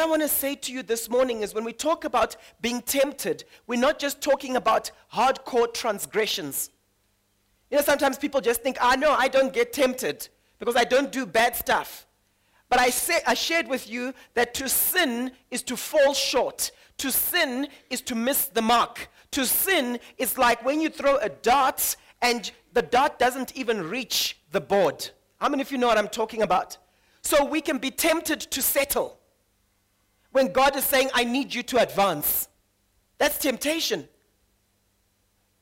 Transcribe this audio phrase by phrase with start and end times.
[0.00, 2.80] what I want to say to you this morning is when we talk about being
[2.80, 6.70] tempted, we're not just talking about hardcore transgressions.
[7.70, 10.26] You know, sometimes people just think, ah, no, I don't get tempted
[10.58, 12.06] because I don't do bad stuff.
[12.70, 16.70] But I, say, I shared with you that to sin is to fall short.
[16.96, 19.10] To sin is to miss the mark.
[19.32, 24.38] To sin is like when you throw a dart and the dart doesn't even reach
[24.50, 25.10] the board.
[25.38, 26.78] How many of you know what I'm talking about?
[27.20, 29.19] So we can be tempted to settle
[30.32, 32.48] when God is saying, I need you to advance.
[33.18, 34.08] That's temptation.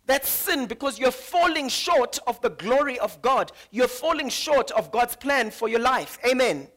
[0.07, 3.53] That's sin because you're falling short of the glory of God.
[3.71, 6.19] You're falling short of God's plan for your life.
[6.27, 6.69] Amen.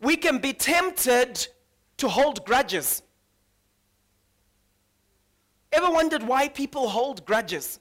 [0.00, 1.46] We can be tempted
[1.96, 3.02] to hold grudges.
[5.72, 7.80] Ever wondered why people hold grudges?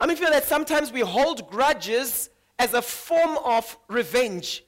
[0.00, 2.28] I mean, feel that sometimes we hold grudges
[2.58, 4.64] as a form of revenge.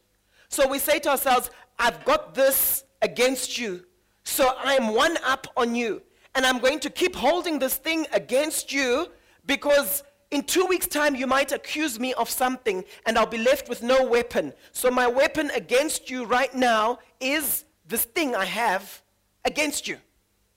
[0.48, 3.84] So we say to ourselves, I've got this against you,
[4.24, 6.02] so I'm one up on you.
[6.34, 9.08] And I'm going to keep holding this thing against you
[9.46, 13.68] because in two weeks' time you might accuse me of something and I'll be left
[13.68, 14.52] with no weapon.
[14.72, 19.02] So my weapon against you right now is this thing I have
[19.44, 19.98] against you.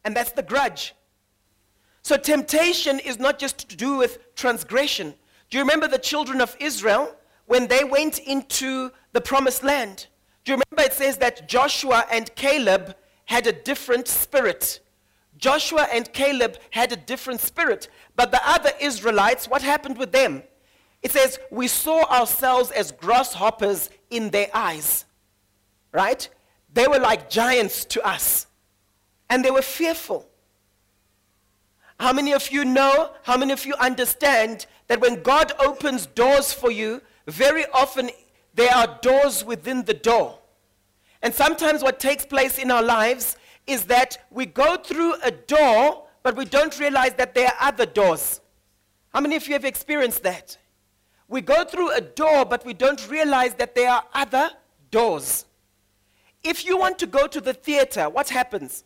[0.03, 0.95] And that's the grudge.
[2.01, 5.13] So temptation is not just to do with transgression.
[5.49, 7.15] Do you remember the children of Israel
[7.45, 10.07] when they went into the promised land?
[10.47, 12.95] Do you remember it says that Joshua and Caleb
[13.25, 14.79] had a different spirit?
[15.37, 17.89] Joshua and Caleb had a different spirit.
[18.15, 20.43] But the other Israelites, what happened with them?
[21.03, 25.03] It says, We saw ourselves as grasshoppers in their eyes.
[25.91, 26.29] Right?
[26.73, 28.47] They were like giants to us.
[29.29, 30.29] And they were fearful.
[31.99, 36.53] How many of you know, how many of you understand that when God opens doors
[36.53, 38.11] for you, very often
[38.57, 40.39] there are doors within the door.
[41.21, 43.37] And sometimes what takes place in our lives
[43.67, 47.85] is that we go through a door, but we don't realize that there are other
[47.85, 48.41] doors.
[49.13, 50.57] How many of you have experienced that?
[51.27, 54.49] We go through a door, but we don't realize that there are other
[54.89, 55.45] doors.
[56.43, 58.83] If you want to go to the theater, what happens?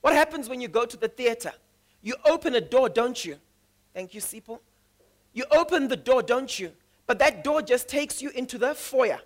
[0.00, 1.52] What happens when you go to the theater?
[2.02, 3.36] You open a door, don't you?
[3.94, 4.58] Thank you, Sipo.
[5.32, 6.72] You open the door, don't you?
[7.06, 9.20] But that door just takes you into the foyer.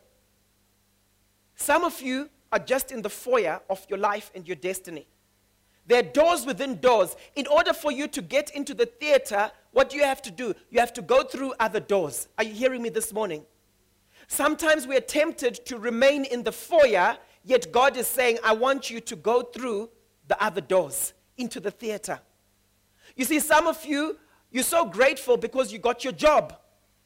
[1.57, 5.07] Some of you are just in the foyer of your life and your destiny.
[5.87, 7.17] There are doors within doors.
[7.35, 10.55] In order for you to get into the theater, what do you have to do?
[10.71, 12.29] You have to go through other doors.
[12.39, 13.45] Are you hearing me this morning?
[14.29, 18.89] Sometimes we are tempted to remain in the foyer, yet God is saying, I want
[18.89, 19.91] you to go through
[20.29, 22.21] the other doors into the theater.
[23.17, 24.17] You see, some of you,
[24.53, 26.60] you're so grateful because you got your job.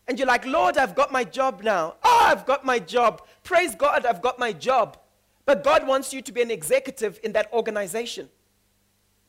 [0.07, 1.95] And you're like, Lord, I've got my job now.
[2.03, 3.23] Oh, I've got my job.
[3.43, 4.99] Praise God, I've got my job.
[5.47, 8.29] But God wants you to be an executive in that organization.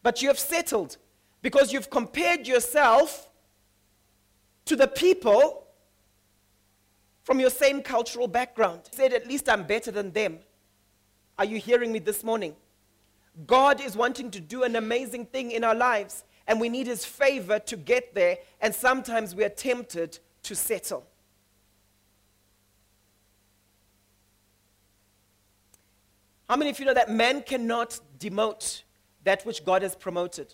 [0.03, 0.97] But you have settled
[1.41, 3.29] because you've compared yourself
[4.65, 5.65] to the people
[7.23, 8.81] from your same cultural background.
[8.91, 10.39] said, At least I'm better than them.
[11.37, 12.55] Are you hearing me this morning?
[13.45, 17.03] God is wanting to do an amazing thing in our lives, and we need His
[17.03, 18.37] favor to get there.
[18.61, 21.05] And sometimes we are tempted to settle.
[26.47, 28.83] How many of you know that man cannot demote
[29.23, 30.53] that which God has promoted?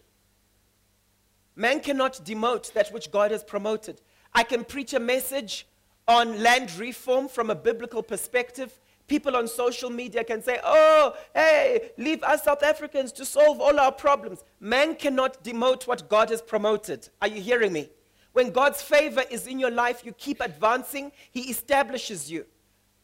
[1.56, 4.02] Man cannot demote that which God has promoted.
[4.34, 5.68] I can preach a message
[6.08, 8.80] on land reform from a biblical perspective.
[9.08, 13.78] People on social media can say, oh, hey, leave us South Africans to solve all
[13.78, 14.46] our problems.
[14.62, 17.10] Man cannot demote what God has promoted.
[17.22, 17.90] Are you hearing me?
[18.34, 22.46] When God's favor is in your life, you keep advancing, He establishes you.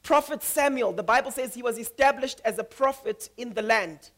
[0.07, 4.11] Prophet Samuel, the Bible says he was established as a prophet in the land.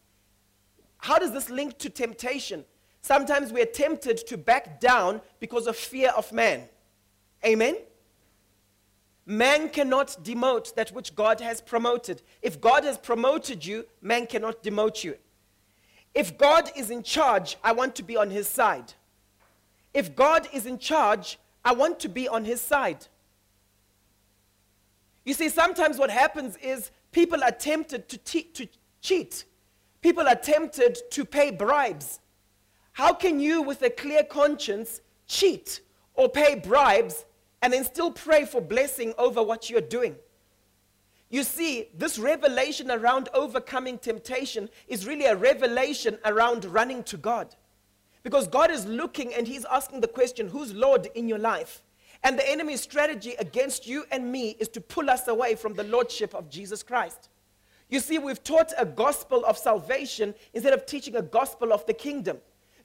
[1.00, 2.64] How does this link to temptation?
[3.02, 6.70] Sometimes we are tempted to back down because of fear of man.
[7.44, 7.76] Amen?
[9.26, 12.22] Man cannot demote that which God has promoted.
[12.44, 15.16] If God has promoted you, man cannot demote you.
[16.14, 18.94] If God is in charge, I want to be on his side.
[19.94, 23.08] If God is in charge, I want to be on his side.
[25.26, 28.68] You see, sometimes what happens is people are tempted to, to
[29.02, 29.46] cheat,
[30.02, 32.20] people are tempted to pay bribes.
[32.94, 35.82] How can you, with a clear conscience, cheat
[36.16, 37.26] or pay bribes
[37.62, 40.16] and then still pray for blessing over what you're doing?
[41.30, 47.56] You see, this revelation around overcoming temptation is really a revelation around running to God.
[48.24, 51.82] Because God is looking and He's asking the question who's Lord in your life?
[52.24, 55.84] And the enemy's strategy against you and me is to pull us away from the
[55.84, 57.30] Lordship of Jesus Christ.
[57.90, 61.94] You see, we've taught a gospel of salvation instead of teaching a gospel of the
[61.94, 62.38] kingdom.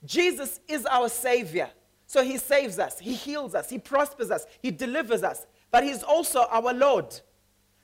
[0.04, 1.68] Jesus is our Savior.
[2.06, 5.46] So He saves us, He heals us, He prospers us, He delivers us.
[5.70, 7.20] But He's also our Lord.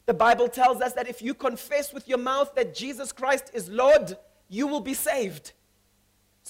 [0.07, 3.69] The Bible tells us that if you confess with your mouth that Jesus Christ is
[3.69, 4.17] Lord,
[4.49, 5.53] you will be saved.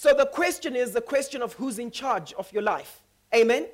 [0.01, 3.03] So the question is the question of who's in charge of your life.
[3.35, 3.67] Amen?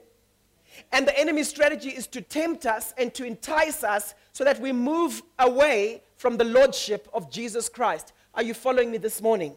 [0.90, 4.73] And the enemy's strategy is to tempt us and to entice us so that we
[4.73, 8.12] move away from the lordship of Jesus Christ.
[8.34, 9.55] Are you following me this morning?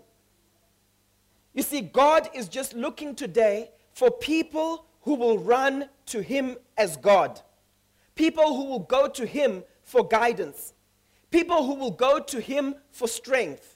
[1.56, 6.98] You see, God is just looking today for people who will run to Him as
[6.98, 7.42] God,
[8.14, 10.76] people who will go to Him for guidance,
[11.32, 13.76] people who will go to Him for strength.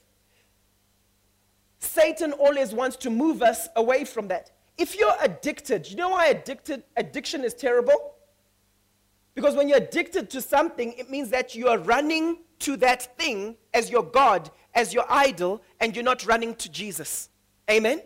[1.84, 4.50] Satan always wants to move us away from that.
[4.76, 8.14] If you're addicted, you know why addicted, addiction is terrible?
[9.34, 13.56] Because when you're addicted to something, it means that you are running to that thing
[13.72, 17.28] as your God, as your idol, and you're not running to Jesus.
[17.70, 18.00] Amen?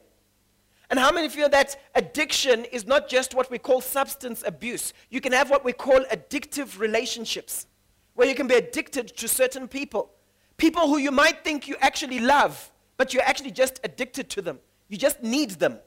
[0.90, 4.94] And how many feel that addiction is not just what we call substance abuse?
[5.10, 7.66] You can have what we call addictive relationships,
[8.14, 10.10] where you can be addicted to certain people.
[10.56, 14.59] People who you might think you actually love, but you're actually just addicted to them.
[14.89, 15.79] You just need them.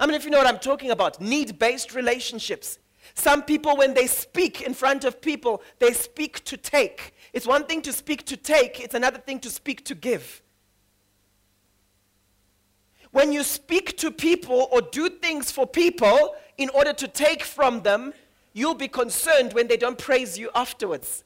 [0.00, 1.20] How many of you know what I'm talking about?
[1.20, 2.78] Need based relationships.
[3.14, 7.14] Some people, when they speak in front of people, they speak to take.
[7.32, 10.42] It's one thing to speak to take, it's another thing to speak to give.
[13.10, 17.82] When you speak to people or do things for people in order to take from
[17.82, 18.12] them,
[18.52, 21.24] you'll be concerned when they don't praise you afterwards.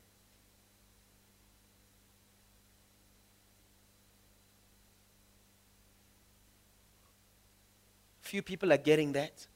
[8.33, 9.47] Few people are getting that.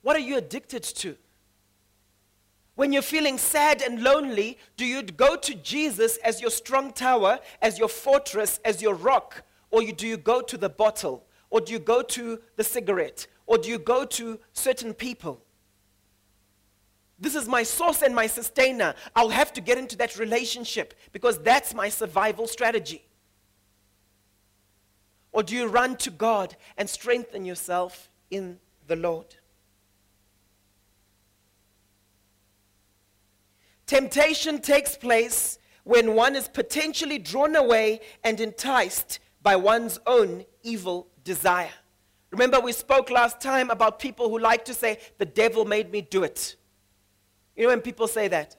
[0.00, 1.18] What are you addicted to?
[2.76, 7.40] When you're feeling sad and lonely, do you go to Jesus as your strong tower,
[7.60, 9.42] as your fortress, as your rock?
[9.70, 11.26] Or you, do you go to the bottle?
[11.50, 13.26] Or do you go to the cigarette?
[13.44, 15.42] Or do you go to certain people?
[17.18, 18.94] This is my source and my sustainer.
[19.14, 23.05] I'll have to get into that relationship because that's my survival strategy.
[25.36, 29.36] Or do you run to God and strengthen yourself in the Lord?
[33.84, 41.06] Temptation takes place when one is potentially drawn away and enticed by one's own evil
[41.22, 41.74] desire.
[42.30, 46.00] Remember, we spoke last time about people who like to say, The devil made me
[46.00, 46.56] do it.
[47.54, 48.56] You know, when people say that,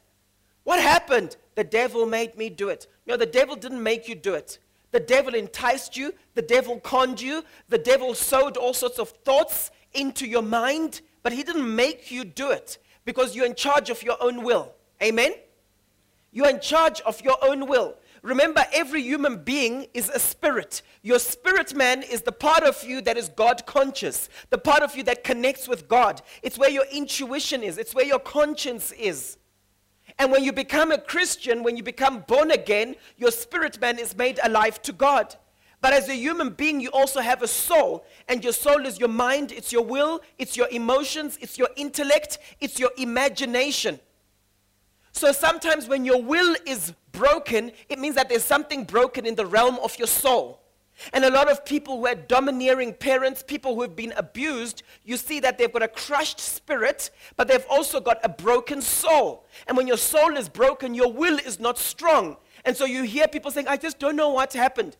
[0.64, 1.38] what happened?
[1.56, 2.86] The devil made me do it.
[3.08, 4.60] No, the devil didn't make you do it.
[4.98, 9.70] The devil enticed you, the devil conned you, the devil sowed all sorts of thoughts
[9.94, 14.02] into your mind, but he didn't make you do it because you're in charge of
[14.02, 14.74] your own will.
[15.04, 15.34] Amen?
[16.32, 17.94] You're in charge of your own will.
[18.24, 20.82] Remember, every human being is a spirit.
[21.04, 24.96] Your spirit man is the part of you that is God conscious, the part of
[24.96, 26.24] you that connects with God.
[26.42, 29.38] It's where your intuition is, it's where your conscience is.
[30.20, 34.16] And when you become a Christian, when you become born again, your spirit man is
[34.16, 35.36] made alive to God.
[35.80, 38.04] But as a human being, you also have a soul.
[38.28, 42.40] And your soul is your mind, it's your will, it's your emotions, it's your intellect,
[42.60, 44.00] it's your imagination.
[45.12, 49.46] So sometimes when your will is broken, it means that there's something broken in the
[49.46, 50.62] realm of your soul.
[51.14, 55.18] And a lot of people who are domineering parents, people who have been abused, you
[55.18, 59.46] see that they've got a crushed spirit, but they've also got a broken soul.
[59.68, 62.38] And when your soul is broken, your will is not strong.
[62.66, 64.98] And so you hear people saying, I just don't know what happened.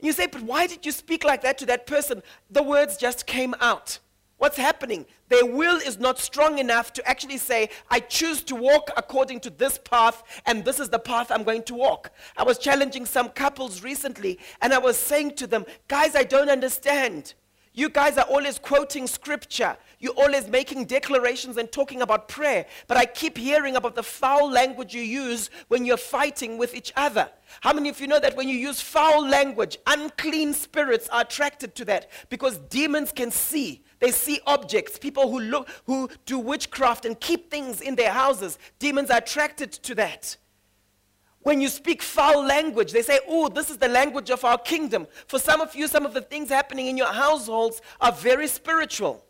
[0.00, 2.22] You say, but why did you speak like that to that person?
[2.50, 3.98] The words just came out.
[4.40, 5.04] What's happening?
[5.28, 9.50] Their will is not strong enough to actually say, I choose to walk according to
[9.50, 12.10] this path, and this is the path I'm going to walk.
[12.38, 16.48] I was challenging some couples recently, and I was saying to them, Guys, I don't
[16.48, 17.34] understand.
[17.74, 19.76] You guys are always quoting scripture.
[19.98, 22.64] You're always making declarations and talking about prayer.
[22.88, 26.94] But I keep hearing about the foul language you use when you're fighting with each
[26.96, 27.30] other.
[27.60, 31.74] How many of you know that when you use foul language, unclean spirits are attracted
[31.74, 32.10] to that?
[32.30, 33.84] Because demons can see.
[34.00, 34.98] They see objects.
[34.98, 39.72] People who look, who do witchcraft and keep things in their houses, demons are attracted
[39.72, 40.36] to that.
[41.42, 45.06] When you speak foul language, they say, Oh, this is the language of our kingdom.
[45.26, 49.24] For some of you, some of the things happening in your households are very spiritual.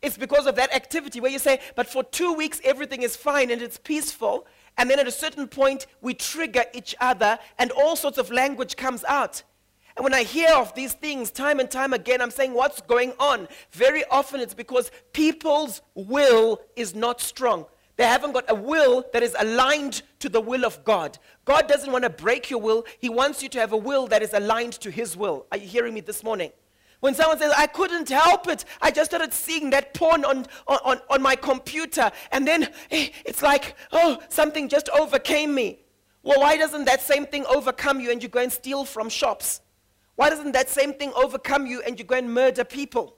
[0.00, 3.50] It's because of that activity where you say, But for two weeks, everything is fine
[3.50, 4.46] and it's peaceful.
[4.76, 8.76] And then at a certain point, we trigger each other and all sorts of language
[8.76, 9.42] comes out.
[9.98, 13.14] And when I hear of these things time and time again, I'm saying, what's going
[13.18, 13.48] on?
[13.72, 17.66] Very often it's because people's will is not strong.
[17.96, 21.18] They haven't got a will that is aligned to the will of God.
[21.44, 24.22] God doesn't want to break your will, He wants you to have a will that
[24.22, 25.46] is aligned to His will.
[25.50, 26.52] Are you hearing me this morning?
[27.00, 31.00] When someone says, I couldn't help it, I just started seeing that porn on, on,
[31.10, 35.80] on my computer, and then eh, it's like, oh, something just overcame me.
[36.22, 39.60] Well, why doesn't that same thing overcome you and you go and steal from shops?
[40.18, 43.14] Why doesn't that same thing overcome you and you go and murder people?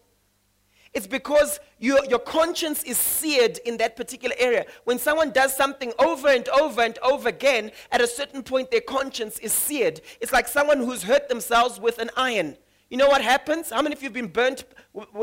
[0.93, 4.67] It's because your, your conscience is seared in that particular area.
[4.85, 8.83] When someone does something over and over and over again, at a certain point, their
[8.83, 10.03] conscience is seared.
[10.21, 12.59] It's like someone who's hurt themselves with an iron.
[12.91, 13.71] You know what happens?
[13.71, 14.65] How many of you have been burnt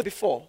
[0.03, 0.47] before?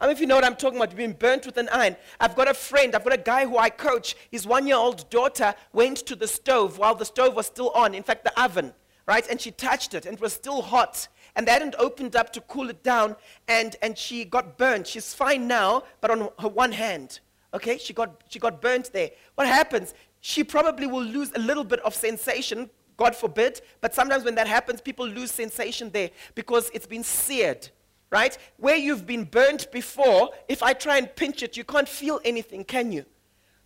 [0.00, 0.96] How many of you know what I'm talking about?
[0.96, 1.94] Being burnt with an iron.
[2.18, 4.16] I've got a friend, I've got a guy who I coach.
[4.30, 7.94] His one year old daughter went to the stove while the stove was still on,
[7.94, 8.72] in fact, the oven,
[9.08, 9.26] right?
[9.28, 12.40] And she touched it and it was still hot and they hadn't opened up to
[12.42, 13.14] cool it down,
[13.46, 14.88] and, and she got burnt.
[14.88, 17.20] She's fine now, but on her one hand.
[17.54, 19.10] Okay, she got, she got burnt there.
[19.36, 19.94] What happens?
[20.20, 24.48] She probably will lose a little bit of sensation, God forbid, but sometimes when that
[24.48, 27.68] happens, people lose sensation there because it's been seared,
[28.10, 28.36] right?
[28.56, 32.64] Where you've been burnt before, if I try and pinch it, you can't feel anything,
[32.64, 33.04] can you?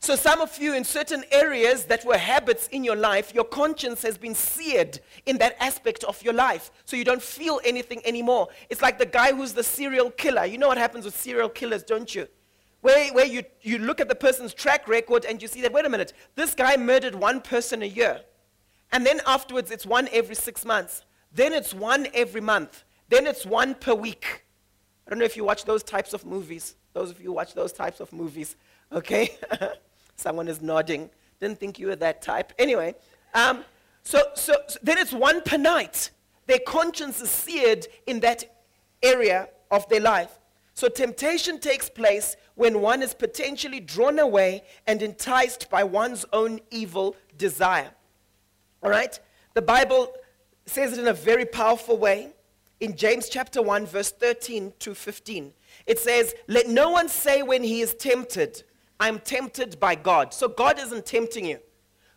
[0.03, 4.03] So, some of you in certain areas that were habits in your life, your conscience
[4.03, 6.73] has been seared in that aspect of your life.
[6.87, 8.49] So, you don't feel anything anymore.
[8.69, 10.45] It's like the guy who's the serial killer.
[10.45, 12.27] You know what happens with serial killers, don't you?
[12.81, 15.87] Where, where you, you look at the person's track record and you see that, wait
[15.87, 18.23] a minute, this guy murdered one person a year.
[18.91, 21.05] And then afterwards, it's one every six months.
[21.33, 22.83] Then it's one every month.
[23.09, 24.47] Then it's one per week.
[25.07, 26.75] I don't know if you watch those types of movies.
[26.93, 28.57] Those of you watch those types of movies,
[28.91, 29.37] okay?
[30.17, 31.11] Someone is nodding.
[31.41, 32.53] Didn't think you were that type.
[32.59, 32.95] Anyway,
[33.35, 33.65] um,
[34.03, 36.11] so, so, so then it's one per night.
[36.47, 38.45] Their conscience is seared in that
[39.03, 40.39] area of their life.
[40.75, 46.61] So temptation takes place when one is potentially drawn away and enticed by one's own
[46.71, 47.91] evil desire.
[48.83, 49.19] All right?
[49.55, 50.13] The Bible
[50.67, 52.33] says it in a very powerful way
[52.81, 55.53] in James chapter 1 verse 13 to 15.
[55.87, 58.65] It says, "Let no one say when he is tempted,
[59.01, 60.33] I'm tempted by God.
[60.33, 61.59] So God isn't tempting you.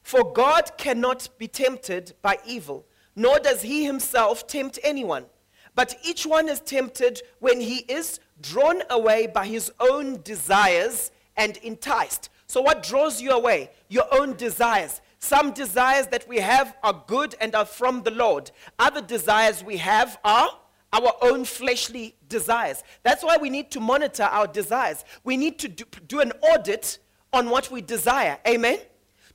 [0.03, 5.25] For God cannot be tempted by evil, nor does he himself tempt anyone.
[5.74, 11.58] But each one is tempted when he is drawn away by his own desires and
[11.58, 12.29] enticed.
[12.48, 13.72] So, what draws you away?
[13.89, 15.01] Your own desires.
[15.20, 18.51] Some desires that we have are good and are from the Lord.
[18.77, 20.50] Other desires we have are
[20.94, 22.84] our own fleshly desires.
[23.04, 25.04] That's why we need to monitor our desires.
[25.24, 27.00] We need to do, do an audit
[27.34, 28.38] on what we desire.
[28.48, 28.80] Amen?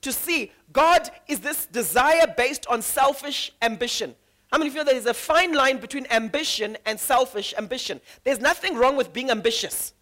[0.03, 4.15] To see, God, is this desire based on selfish ambition?
[4.51, 8.01] How many know there is a fine line between ambition and selfish ambition?
[8.25, 9.93] There's nothing wrong with being ambitious.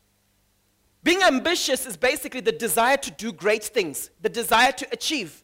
[1.02, 5.43] Being ambitious is basically the desire to do great things, the desire to achieve.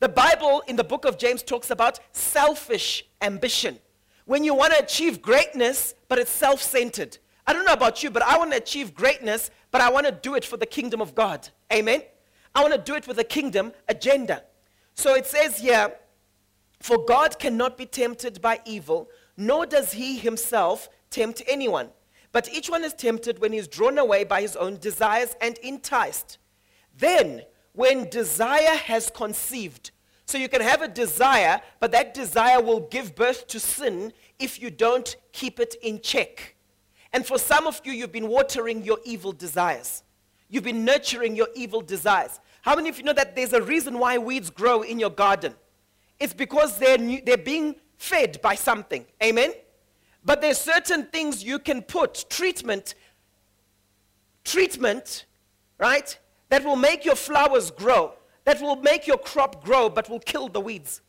[0.00, 3.78] The Bible in the book of James talks about selfish ambition
[4.32, 7.18] when you want to achieve greatness, but it's self centered.
[7.46, 10.12] I don't know about you, but I want to achieve greatness, but I want to
[10.12, 11.50] do it for the kingdom of God.
[11.70, 12.00] Amen?
[12.54, 14.42] I want to do it with a kingdom agenda.
[14.94, 15.92] So it says here,
[16.80, 21.90] for God cannot be tempted by evil, nor does he himself tempt anyone.
[22.32, 25.58] But each one is tempted when he is drawn away by his own desires and
[25.58, 26.38] enticed.
[26.96, 27.42] Then,
[27.74, 29.90] when desire has conceived,
[30.32, 34.60] so you can have a desire, but that desire will give birth to sin if
[34.62, 36.56] you don't keep it in check.
[37.12, 40.02] And for some of you, you've been watering your evil desires.
[40.48, 42.40] You've been nurturing your evil desires.
[42.62, 45.54] How many of you know that there's a reason why weeds grow in your garden?
[46.18, 49.04] It's because they're, new, they're being fed by something.
[49.22, 49.52] Amen?
[50.24, 52.94] But there's certain things you can put, treatment,
[54.44, 55.26] treatment,
[55.78, 60.20] right, that will make your flowers grow that will make your crop grow but will
[60.20, 61.00] kill the weeds.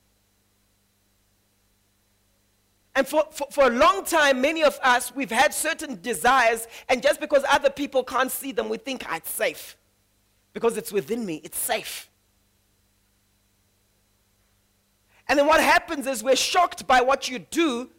[2.96, 7.02] And for, for, for, a long time, many of us, we've had certain desires, and
[7.02, 9.76] just because other people can't see them, we think ah, it's safe.
[10.54, 12.08] Because it's within me, it's safe.
[15.28, 17.90] And then what happens is we're shocked by what you do,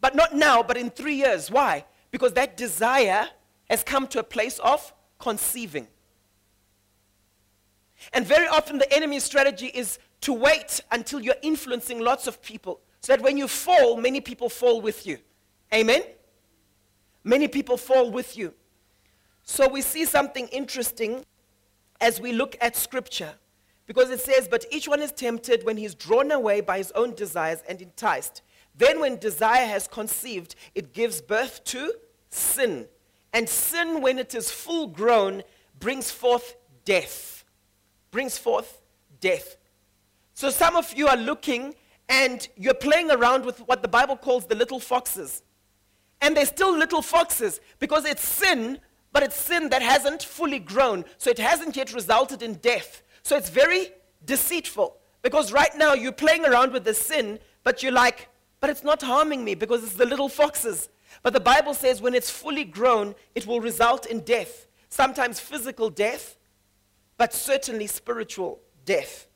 [0.00, 1.50] but not now, but in three years.
[1.50, 1.84] Why?
[2.12, 3.26] Because that desire
[3.68, 5.88] has come to a place of conceiving.
[8.12, 12.80] And very often, the enemy's strategy is to wait until you're influencing lots of people
[13.00, 15.18] so that when you fall, many people fall with you.
[15.72, 16.02] Amen?
[17.22, 18.54] Many people fall with you.
[19.42, 21.24] So we see something interesting
[22.00, 23.34] as we look at scripture
[23.86, 27.14] because it says, But each one is tempted when he's drawn away by his own
[27.14, 28.42] desires and enticed.
[28.76, 31.94] Then, when desire has conceived, it gives birth to
[32.30, 32.88] sin.
[33.32, 35.42] And sin, when it is full grown,
[35.78, 37.33] brings forth death.
[38.14, 38.80] Brings forth
[39.18, 39.56] death.
[40.34, 41.74] So some of you are looking
[42.08, 45.42] and you're playing around with what the Bible calls the little foxes.
[46.20, 48.78] And they're still little foxes because it's sin,
[49.12, 51.04] but it's sin that hasn't fully grown.
[51.18, 53.02] So it hasn't yet resulted in death.
[53.24, 53.88] So it's very
[54.24, 58.28] deceitful because right now you're playing around with the sin, but you're like,
[58.60, 60.88] but it's not harming me because it's the little foxes.
[61.24, 64.68] But the Bible says when it's fully grown, it will result in death.
[64.88, 66.36] Sometimes physical death,
[67.16, 69.26] but certainly spiritual death.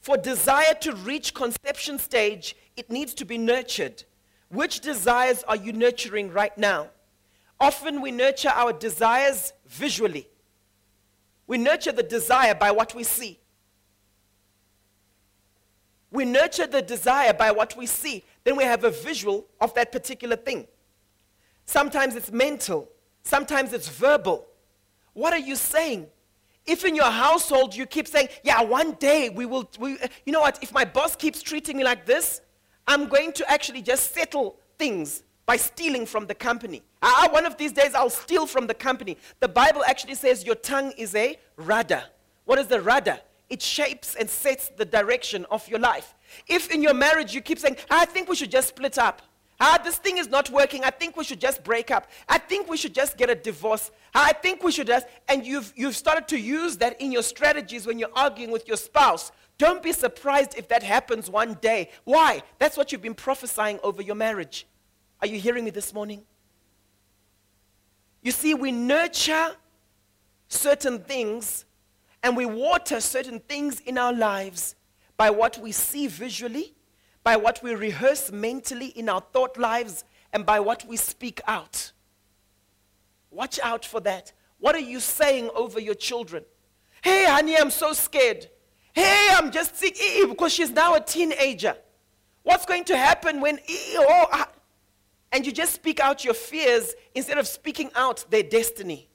[0.00, 4.04] For desire to reach conception stage, it needs to be nurtured.
[4.48, 6.88] Which desires are you nurturing right now?
[7.60, 10.28] Often we nurture our desires visually.
[11.46, 13.38] We nurture the desire by what we see.
[16.10, 18.24] We nurture the desire by what we see.
[18.44, 20.66] Then we have a visual of that particular thing.
[21.64, 22.88] Sometimes it's mental,
[23.22, 24.46] sometimes it's verbal.
[25.14, 26.08] What are you saying?
[26.66, 30.40] If in your household you keep saying, Yeah, one day we will, we, you know
[30.40, 32.40] what, if my boss keeps treating me like this,
[32.86, 36.82] I'm going to actually just settle things by stealing from the company.
[37.02, 39.16] Ah, one of these days I'll steal from the company.
[39.40, 42.04] The Bible actually says your tongue is a rudder.
[42.44, 43.18] What is the rudder?
[43.48, 46.14] It shapes and sets the direction of your life.
[46.46, 49.20] If in your marriage you keep saying, I think we should just split up.
[49.64, 50.82] Ah, this thing is not working.
[50.82, 52.08] I think we should just break up.
[52.28, 53.92] I think we should just get a divorce.
[54.12, 57.22] Ah, I think we should just, and you've, you've started to use that in your
[57.22, 59.30] strategies when you're arguing with your spouse.
[59.58, 61.90] Don't be surprised if that happens one day.
[62.02, 62.42] Why?
[62.58, 64.66] That's what you've been prophesying over your marriage.
[65.20, 66.22] Are you hearing me this morning?
[68.20, 69.54] You see, we nurture
[70.48, 71.66] certain things
[72.24, 74.74] and we water certain things in our lives
[75.16, 76.74] by what we see visually,
[77.24, 81.92] by what we rehearse mentally in our thought lives, and by what we speak out.
[83.30, 84.32] Watch out for that.
[84.58, 86.44] What are you saying over your children?
[87.02, 88.48] Hey, honey, I'm so scared.
[88.92, 89.96] Hey, I'm just sick
[90.28, 91.76] because she's now a teenager.
[92.42, 93.58] What's going to happen when,
[93.96, 94.48] oh, ah?
[95.30, 99.08] and you just speak out your fears instead of speaking out their destiny?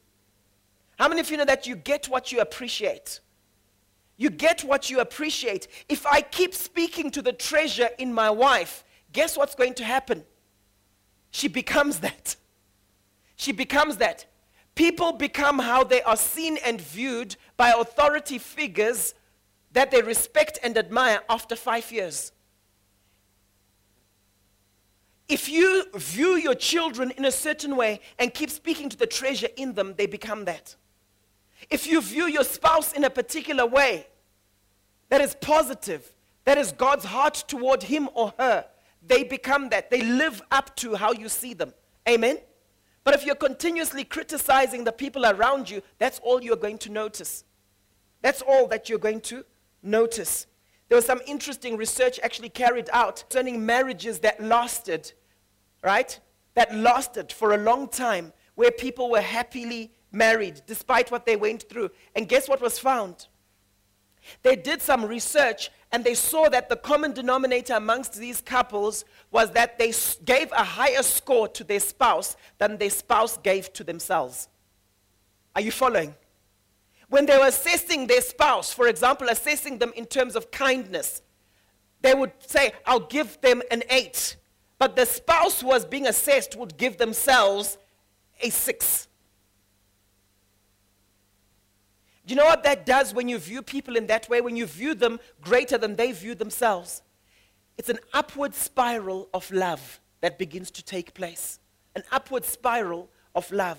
[0.97, 3.19] How many of you know that you get what you appreciate?
[4.17, 5.67] You get what you appreciate.
[5.87, 10.23] If I keep speaking to the treasure in my wife, guess what's going to happen?
[11.29, 12.35] She becomes that.
[13.35, 14.25] She becomes that.
[14.73, 19.13] People become how they are seen and viewed by authority figures
[19.71, 22.31] that they respect and admire after five years.
[25.27, 29.49] If you view your children in a certain way and keep speaking to the treasure
[29.57, 30.75] in them, they become that.
[31.69, 34.07] If you view your spouse in a particular way
[35.09, 36.13] that is positive,
[36.45, 38.65] that is God's heart toward him or her,
[39.05, 39.89] they become that.
[39.89, 41.73] They live up to how you see them.
[42.07, 42.39] Amen?
[43.03, 47.43] But if you're continuously criticizing the people around you, that's all you're going to notice.
[48.21, 49.45] That's all that you're going to
[49.83, 50.47] notice.
[50.89, 55.11] There was some interesting research actually carried out concerning marriages that lasted,
[55.83, 56.19] right?
[56.55, 61.69] That lasted for a long time, where people were happily married despite what they went
[61.69, 61.89] through.
[62.15, 63.27] And guess what was found?
[64.43, 69.51] They did some research and they saw that the common denominator amongst these couples was
[69.51, 69.93] that they
[70.25, 74.49] gave a higher score to their spouse than their spouse gave to themselves.
[75.55, 76.13] Are you following?
[77.09, 81.21] When they were assessing their spouse, for example, assessing them in terms of kindness,
[82.01, 84.35] they would say, I'll give them an eight.
[84.77, 87.77] But the spouse who was being assessed would give themselves
[88.41, 89.07] a six.
[92.16, 94.41] Do you know what that does when you view people in that way?
[94.41, 97.01] When you view them greater than they view themselves?
[97.77, 101.59] It's an upward spiral of love that begins to take place.
[101.95, 103.77] An upward spiral of love.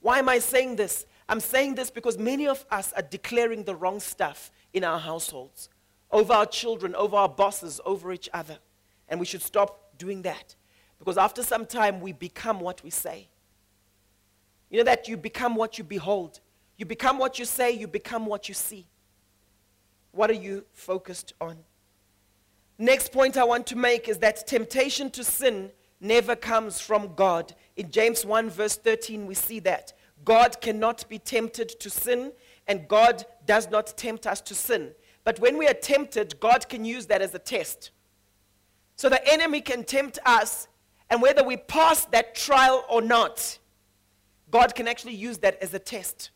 [0.00, 1.06] Why am I saying this?
[1.28, 5.68] I'm saying this because many of us are declaring the wrong stuff in our households,
[6.10, 8.58] over our children, over our bosses, over each other.
[9.08, 10.54] And we should stop doing that.
[10.98, 13.28] Because after some time, we become what we say.
[14.70, 16.40] You know that you become what you behold.
[16.76, 18.86] You become what you say, you become what you see.
[20.12, 21.58] What are you focused on?
[22.78, 27.54] Next point I want to make is that temptation to sin never comes from God.
[27.76, 29.92] In James 1, verse 13, we see that.
[30.24, 32.32] God cannot be tempted to sin,
[32.66, 34.92] and God does not tempt us to sin.
[35.22, 37.90] But when we are tempted, God can use that as a test.
[38.96, 40.66] So the enemy can tempt us,
[41.10, 43.58] and whether we pass that trial or not,
[44.50, 46.30] God can actually use that as a test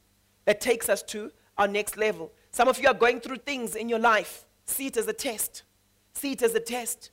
[0.48, 2.32] that takes us to our next level.
[2.52, 4.46] Some of you are going through things in your life.
[4.64, 5.62] See it as a test.
[6.14, 7.10] See it as a test.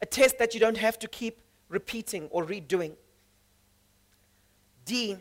[0.00, 2.92] A test that you don't have to keep repeating or redoing.
[4.86, 5.18] D,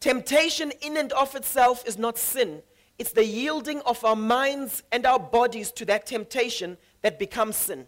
[0.00, 2.62] Temptation in and of itself is not sin.
[2.98, 7.86] It's the yielding of our minds and our bodies to that temptation that becomes sin.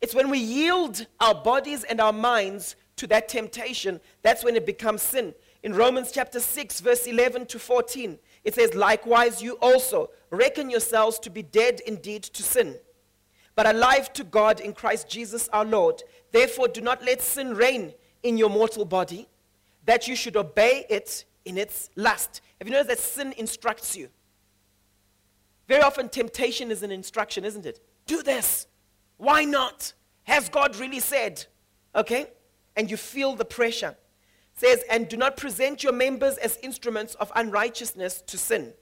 [0.00, 4.64] It's when we yield our bodies and our minds to that temptation, that's when it
[4.64, 5.34] becomes sin.
[5.68, 11.18] In Romans chapter 6, verse 11 to 14, it says, Likewise, you also reckon yourselves
[11.18, 12.76] to be dead indeed to sin,
[13.54, 16.02] but alive to God in Christ Jesus our Lord.
[16.32, 19.28] Therefore, do not let sin reign in your mortal body,
[19.84, 22.40] that you should obey it in its lust.
[22.58, 24.08] Have you noticed that sin instructs you?
[25.66, 27.78] Very often, temptation is an instruction, isn't it?
[28.06, 28.68] Do this.
[29.18, 29.92] Why not?
[30.22, 31.44] Has God really said?
[31.94, 32.28] Okay?
[32.74, 33.98] And you feel the pressure.
[34.58, 38.74] Says, and do not present your members as instruments of unrighteousness to sin,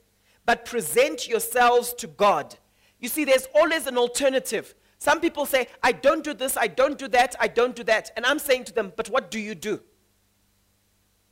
[0.47, 2.57] but present yourselves to God.
[2.99, 4.75] You see, there's always an alternative.
[4.97, 8.11] Some people say, I don't do this, I don't do that, I don't do that.
[8.17, 9.83] And I'm saying to them, but what do you do?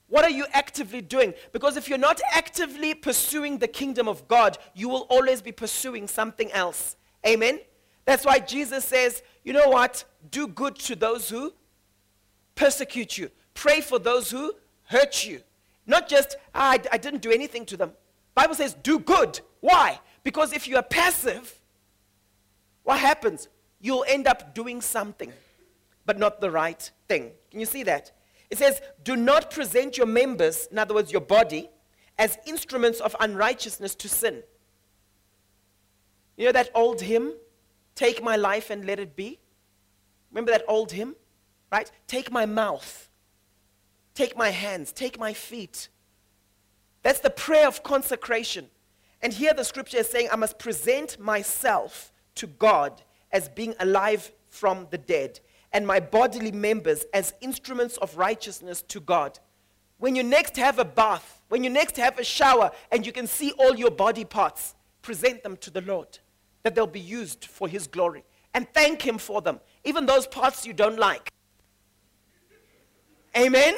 [0.08, 1.32] What are you actively doing?
[1.52, 6.06] Because if you're not actively pursuing the kingdom of God, you will always be pursuing
[6.06, 6.96] something else.
[7.26, 7.60] Amen?
[8.04, 10.04] That's why Jesus says, you know what?
[10.30, 11.54] Do good to those who
[12.54, 13.30] persecute you.
[13.54, 14.52] Pray for those who
[14.84, 15.40] hurt you.
[15.86, 17.92] Not just, ah, I, I didn't do anything to them.
[18.34, 19.40] Bible says, do good.
[19.60, 20.00] Why?
[20.22, 21.60] Because if you are passive,
[22.82, 23.48] what happens?
[23.80, 25.32] You'll end up doing something,
[26.06, 27.30] but not the right thing.
[27.50, 28.12] Can you see that?
[28.50, 31.70] It says, Do not present your members, in other words, your body,
[32.18, 34.42] as instruments of unrighteousness to sin.
[36.36, 37.32] You know that old hymn,
[37.94, 39.38] Take my life and let it be?
[40.30, 41.14] Remember that old hymn?
[41.70, 41.90] Right?
[42.06, 43.08] Take my mouth,
[44.14, 45.88] take my hands, take my feet.
[47.02, 48.68] That's the prayer of consecration.
[49.20, 54.32] And here the scripture is saying, I must present myself to God as being alive
[54.48, 55.40] from the dead
[55.72, 59.38] and my bodily members as instruments of righteousness to God.
[59.98, 63.26] When you next have a bath, when you next have a shower, and you can
[63.26, 66.18] see all your body parts, present them to the Lord
[66.62, 68.24] that they'll be used for His glory.
[68.54, 71.30] And thank Him for them, even those parts you don't like.
[73.36, 73.74] Amen?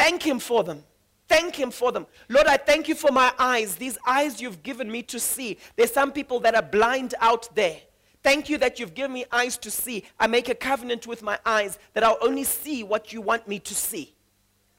[0.00, 0.82] Thank Him for them.
[1.28, 2.06] Thank Him for them.
[2.30, 5.58] Lord, I thank you for my eyes, these eyes you've given me to see.
[5.76, 7.76] There's some people that are blind out there.
[8.22, 10.04] Thank you that you've given me eyes to see.
[10.18, 13.58] I make a covenant with my eyes that I'll only see what you want me
[13.58, 14.14] to see.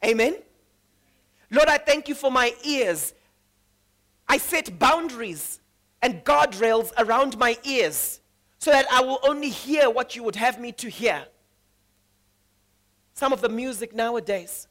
[0.04, 0.38] Amen?
[1.52, 3.14] Lord, I thank you for my ears.
[4.28, 5.60] I set boundaries
[6.02, 8.22] and guardrails around my ears
[8.58, 11.26] so that I will only hear what you would have me to hear.
[13.14, 14.68] Some of the music nowadays,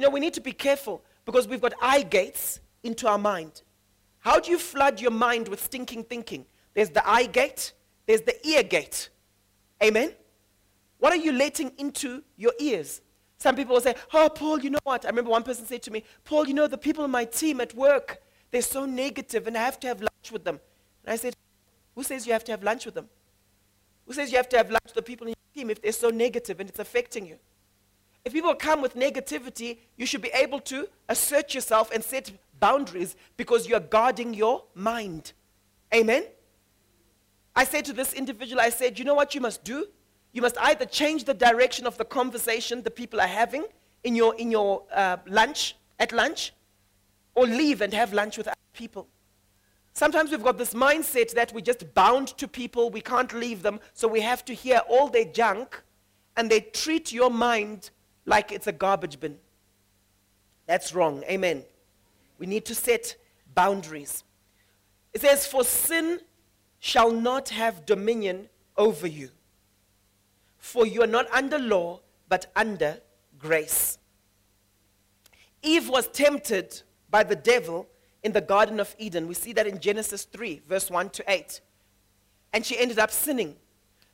[0.00, 3.60] you know, we need to be careful because we've got eye gates into our mind.
[4.20, 6.46] How do you flood your mind with stinking thinking?
[6.72, 7.74] There's the eye gate,
[8.06, 9.10] there's the ear gate.
[9.82, 10.14] Amen?
[11.00, 13.02] What are you letting into your ears?
[13.36, 15.04] Some people will say, Oh, Paul, you know what?
[15.04, 17.60] I remember one person said to me, Paul, you know, the people on my team
[17.60, 20.60] at work, they're so negative and I have to have lunch with them.
[21.04, 21.36] And I said,
[21.94, 23.10] Who says you have to have lunch with them?
[24.06, 25.92] Who says you have to have lunch with the people in your team if they're
[25.92, 27.36] so negative and it's affecting you?
[28.24, 33.16] If people come with negativity, you should be able to assert yourself and set boundaries
[33.36, 35.32] because you're guarding your mind.
[35.94, 36.24] Amen?
[37.56, 39.86] I said to this individual, I said, you know what you must do?
[40.32, 43.64] You must either change the direction of the conversation the people are having
[44.04, 46.52] in your, in your uh, lunch, at lunch,
[47.34, 49.08] or leave and have lunch with other people.
[49.92, 53.80] Sometimes we've got this mindset that we're just bound to people, we can't leave them,
[53.92, 55.82] so we have to hear all their junk,
[56.36, 57.90] and they treat your mind
[58.30, 59.36] like it's a garbage bin.
[60.66, 61.24] That's wrong.
[61.24, 61.64] Amen.
[62.38, 63.16] We need to set
[63.54, 64.22] boundaries.
[65.12, 66.20] It says, For sin
[66.78, 69.30] shall not have dominion over you,
[70.58, 73.00] for you are not under law, but under
[73.36, 73.98] grace.
[75.62, 77.88] Eve was tempted by the devil
[78.22, 79.26] in the Garden of Eden.
[79.26, 81.60] We see that in Genesis 3, verse 1 to 8.
[82.52, 83.56] And she ended up sinning.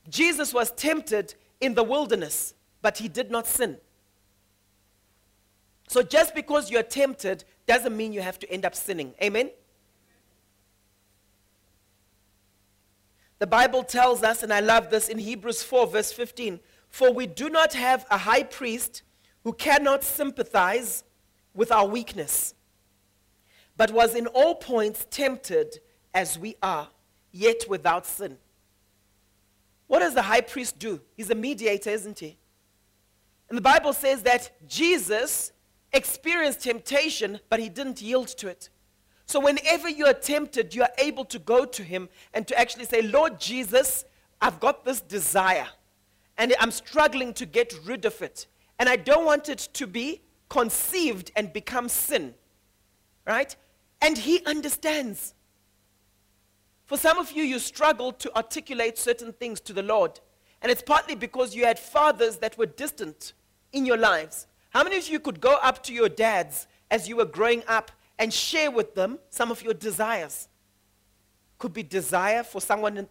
[0.09, 3.77] Jesus was tempted in the wilderness, but he did not sin.
[5.87, 9.13] So just because you're tempted doesn't mean you have to end up sinning.
[9.23, 9.49] Amen?
[13.39, 17.25] The Bible tells us, and I love this in Hebrews 4, verse 15 For we
[17.25, 19.03] do not have a high priest
[19.43, 21.03] who cannot sympathize
[21.53, 22.53] with our weakness,
[23.77, 25.79] but was in all points tempted
[26.13, 26.89] as we are,
[27.31, 28.37] yet without sin.
[29.85, 30.99] What does the high priest do?
[31.15, 32.37] He's a mediator, isn't he?
[33.49, 35.53] And the Bible says that Jesus
[35.97, 38.69] experienced temptation, but he didn't yield to it.
[39.25, 42.85] So, whenever you are tempted, you are able to go to him and to actually
[42.85, 44.05] say, Lord Jesus,
[44.41, 45.67] I've got this desire.
[46.37, 48.45] and I'm struggling to get rid of it.
[48.79, 52.35] And I don't want it to be conceived and become sin.
[53.25, 53.55] Right?
[54.01, 55.33] And He understands.
[56.85, 60.19] For some of you, you struggle to articulate certain things to the Lord.
[60.61, 63.33] And it's partly because you had fathers that were distant
[63.73, 64.47] in your lives.
[64.69, 67.91] How many of you could go up to your dads as you were growing up
[68.19, 70.47] and share with them some of your desires?
[71.57, 73.07] Could be desire for someone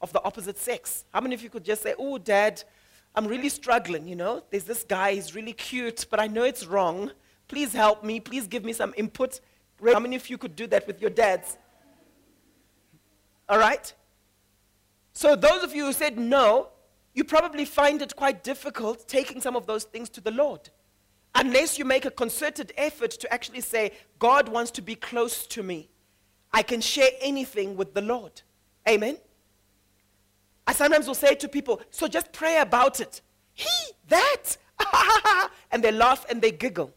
[0.00, 1.04] of the opposite sex.
[1.12, 2.62] How many of you could just say, Oh, dad,
[3.14, 4.42] I'm really struggling, you know?
[4.50, 7.12] There's this guy, he's really cute, but I know it's wrong.
[7.48, 8.20] Please help me.
[8.20, 9.40] Please give me some input.
[9.84, 11.56] How many of you could do that with your dads?
[13.48, 13.92] All right?
[15.12, 16.68] So, those of you who said no,
[17.14, 20.68] you probably find it quite difficult taking some of those things to the Lord.
[21.38, 25.62] Unless you make a concerted effort to actually say, God wants to be close to
[25.62, 25.90] me.
[26.50, 28.40] I can share anything with the Lord.
[28.88, 29.18] Amen?
[30.66, 33.20] I sometimes will say to people, so just pray about it.
[33.52, 33.68] He,
[34.08, 34.56] that,
[35.70, 36.90] and they laugh and they giggle.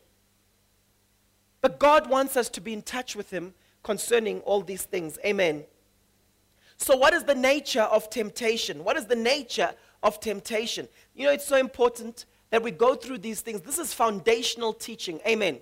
[1.59, 5.19] But God wants us to be in touch with Him concerning all these things.
[5.25, 5.65] Amen.
[6.77, 8.85] So, what is the nature of temptation?
[8.85, 10.87] What is the nature of temptation?
[11.13, 13.61] You know, it's so important that we go through these things.
[13.61, 15.19] This is foundational teaching.
[15.27, 15.59] Amen.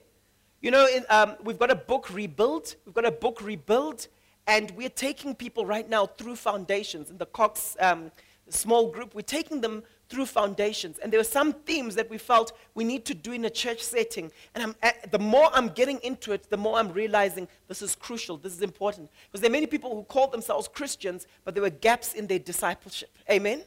[0.61, 2.75] You know, in, um, we've got a book, Rebuild.
[2.85, 4.07] We've got a book, Rebuild,
[4.47, 7.09] and we're taking people right now through foundations.
[7.09, 8.11] In the Cox um,
[8.49, 10.99] small group, we're taking them through foundations.
[10.99, 13.81] And there were some themes that we felt we need to do in a church
[13.83, 14.31] setting.
[14.55, 18.37] And uh, the more I'm getting into it, the more I'm realizing this is crucial,
[18.37, 19.09] this is important.
[19.29, 22.39] Because there are many people who call themselves Christians, but there were gaps in their
[22.39, 23.09] discipleship.
[23.29, 23.63] Amen?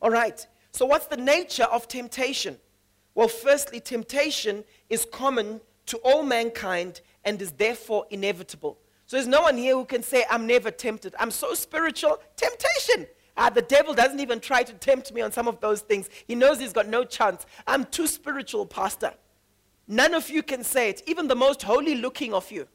[0.00, 0.46] All right.
[0.76, 2.58] So, what's the nature of temptation?
[3.14, 8.76] Well, firstly, temptation is common to all mankind and is therefore inevitable.
[9.06, 11.14] So, there's no one here who can say, I'm never tempted.
[11.18, 12.18] I'm so spiritual.
[12.36, 13.06] Temptation.
[13.38, 16.10] Uh, the devil doesn't even try to tempt me on some of those things.
[16.28, 17.46] He knows he's got no chance.
[17.66, 19.14] I'm too spiritual, Pastor.
[19.88, 22.68] None of you can say it, even the most holy looking of you.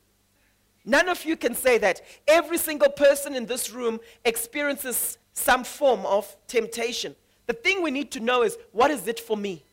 [0.85, 2.01] None of you can say that.
[2.27, 7.15] Every single person in this room experiences some form of temptation.
[7.47, 9.63] The thing we need to know is what is it for me?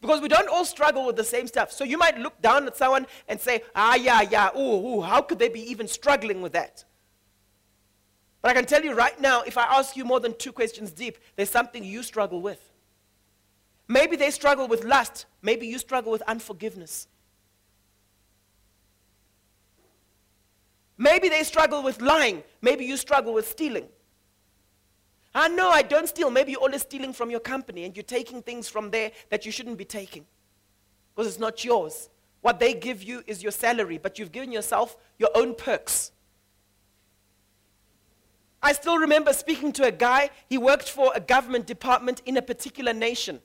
[0.00, 1.72] Because we don't all struggle with the same stuff.
[1.72, 5.22] So you might look down at someone and say, ah, yeah, yeah, ooh, ooh, how
[5.22, 6.84] could they be even struggling with that?
[8.42, 10.90] But I can tell you right now, if I ask you more than two questions
[10.90, 12.60] deep, there's something you struggle with.
[13.88, 15.24] Maybe they struggle with lust.
[15.40, 17.08] Maybe you struggle with unforgiveness.
[20.98, 22.42] Maybe they struggle with lying.
[22.60, 23.88] Maybe you struggle with stealing.
[25.34, 26.30] Ah, I know I don't steal.
[26.30, 29.52] Maybe you're always stealing from your company and you're taking things from there that you
[29.52, 30.24] shouldn't be taking
[31.14, 32.08] because it's not yours.
[32.40, 36.12] What they give you is your salary, but you've given yourself your own perks.
[38.62, 42.42] I still remember speaking to a guy, he worked for a government department in a
[42.42, 43.40] particular nation.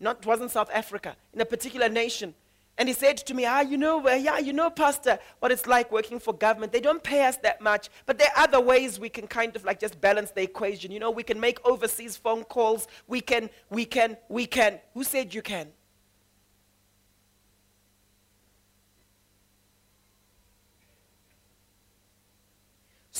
[0.00, 2.34] Not, it wasn't South Africa, in a particular nation.
[2.78, 5.66] And he said to me, Ah, you know, uh, yeah, you know, Pastor, what it's
[5.66, 6.72] like working for government.
[6.72, 9.64] They don't pay us that much, but there are other ways we can kind of
[9.64, 10.90] like just balance the equation.
[10.90, 12.88] You know, we can make overseas phone calls.
[13.06, 14.80] We can, we can, we can.
[14.94, 15.68] Who said you can?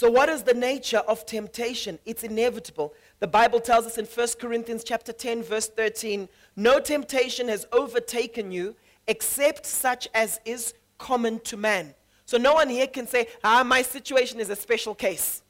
[0.01, 1.99] So what is the nature of temptation?
[2.07, 2.95] It's inevitable.
[3.19, 8.51] The Bible tells us in 1 Corinthians chapter 10 verse 13, no temptation has overtaken
[8.51, 11.95] you except such as is common to man.
[12.27, 15.43] So no one here can say, "Ah, my situation is a special case."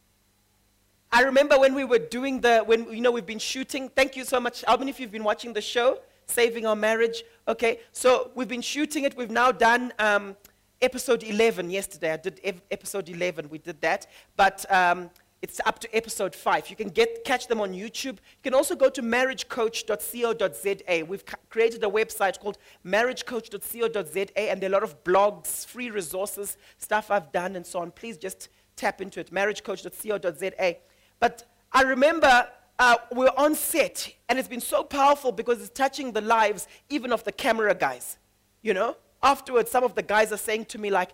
[1.13, 3.89] I remember when we were doing the when you know we've been shooting.
[3.89, 4.65] Thank you so much.
[4.67, 5.99] How many of you have been watching the show?
[6.27, 7.25] Saving Our Marriage.
[7.49, 9.17] Okay, so we've been shooting it.
[9.17, 10.37] We've now done um,
[10.81, 12.13] episode 11 yesterday.
[12.13, 13.49] I did episode 11.
[13.51, 14.07] We did that.
[14.37, 15.11] But um,
[15.42, 16.68] it's up to episode 5.
[16.68, 18.05] You can get, catch them on YouTube.
[18.05, 21.05] You can also go to marriagecoach.co.za.
[21.07, 26.57] We've created a website called marriagecoach.co.za, and there are a lot of blogs, free resources,
[26.79, 27.90] stuff I've done, and so on.
[27.90, 30.76] Please just tap into it, marriagecoach.co.za.
[31.18, 32.48] But I remember
[32.79, 36.66] uh, we we're on set, and it's been so powerful because it's touching the lives
[36.88, 38.18] even of the camera guys,
[38.62, 38.96] you know?
[39.22, 41.11] afterwards, some of the guys are saying to me, like,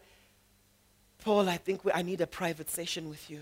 [1.19, 3.41] Paul, I think we, I need a private session with you.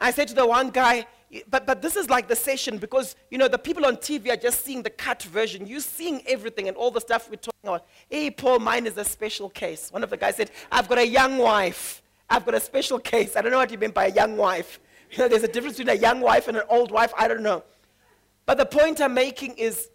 [0.00, 1.06] I said to the one guy,
[1.50, 4.36] but, but this is like the session because, you know, the people on TV are
[4.36, 5.66] just seeing the cut version.
[5.66, 7.86] You're seeing everything and all the stuff we're talking about.
[8.08, 9.92] Hey, Paul, mine is a special case.
[9.92, 12.02] One of the guys said, I've got a young wife.
[12.30, 13.36] I've got a special case.
[13.36, 14.80] I don't know what you mean by a young wife.
[15.10, 17.14] You know, there's a difference between a young wife and an old wife.
[17.16, 17.64] I don't know.
[18.44, 19.88] But the point I'm making is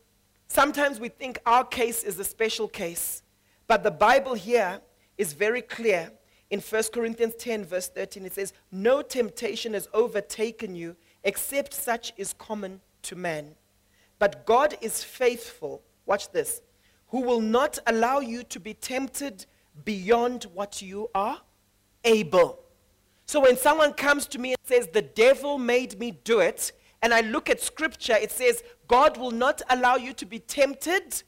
[0.47, 3.21] sometimes we think our case is a special case.
[3.67, 4.81] But the Bible here
[5.19, 6.11] is very clear.
[6.53, 12.13] In 1 Corinthians 10, verse 13, it says, No temptation has overtaken you except such
[12.15, 13.55] is common to man.
[14.19, 15.81] But God is faithful.
[16.05, 16.61] Watch this.
[17.07, 19.47] Who will not allow you to be tempted
[19.83, 21.41] beyond what you are
[22.03, 22.59] able.
[23.25, 27.15] So when someone comes to me and says, The devil made me do it, and
[27.15, 31.23] I look at scripture, it says, God will not allow you to be tempted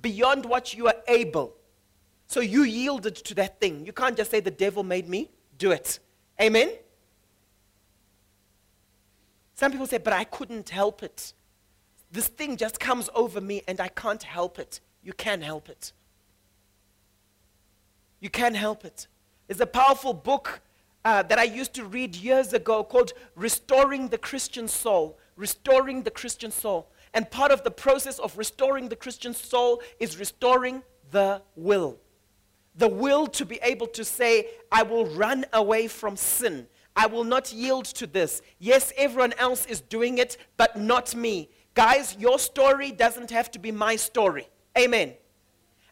[0.00, 1.57] beyond what you are able.
[2.28, 3.84] So you yielded to that thing.
[3.86, 5.98] You can't just say, The devil made me do it.
[6.40, 6.70] Amen?
[9.54, 11.32] Some people say, But I couldn't help it.
[12.12, 14.80] This thing just comes over me and I can't help it.
[15.02, 15.92] You can help it.
[18.20, 19.06] You can help it.
[19.46, 20.60] There's a powerful book
[21.04, 25.18] uh, that I used to read years ago called Restoring the Christian Soul.
[25.36, 26.90] Restoring the Christian Soul.
[27.14, 31.98] And part of the process of restoring the Christian soul is restoring the will.
[32.78, 36.68] The will to be able to say, I will run away from sin.
[36.94, 38.40] I will not yield to this.
[38.60, 41.50] Yes, everyone else is doing it, but not me.
[41.74, 44.48] Guys, your story doesn't have to be my story.
[44.76, 45.14] Amen.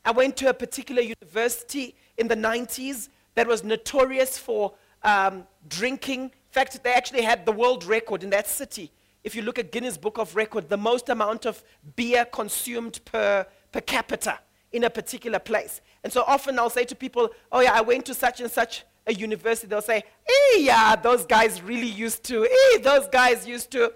[0.05, 4.73] I went to a particular university in the 90s that was notorious for
[5.03, 6.23] um, drinking.
[6.23, 8.93] In fact, they actually had the world record in that city.
[9.25, 11.65] If you look at Guinness Book of Record, the most amount of
[11.97, 14.39] beer consumed per, per capita
[14.77, 15.81] in a particular place.
[16.05, 18.85] And so often I'll say to people, oh yeah, I went to such and such
[19.07, 19.67] a university.
[19.67, 22.43] They'll say, hey, yeah, those guys really used to.
[22.43, 23.93] Hey, those guys used to.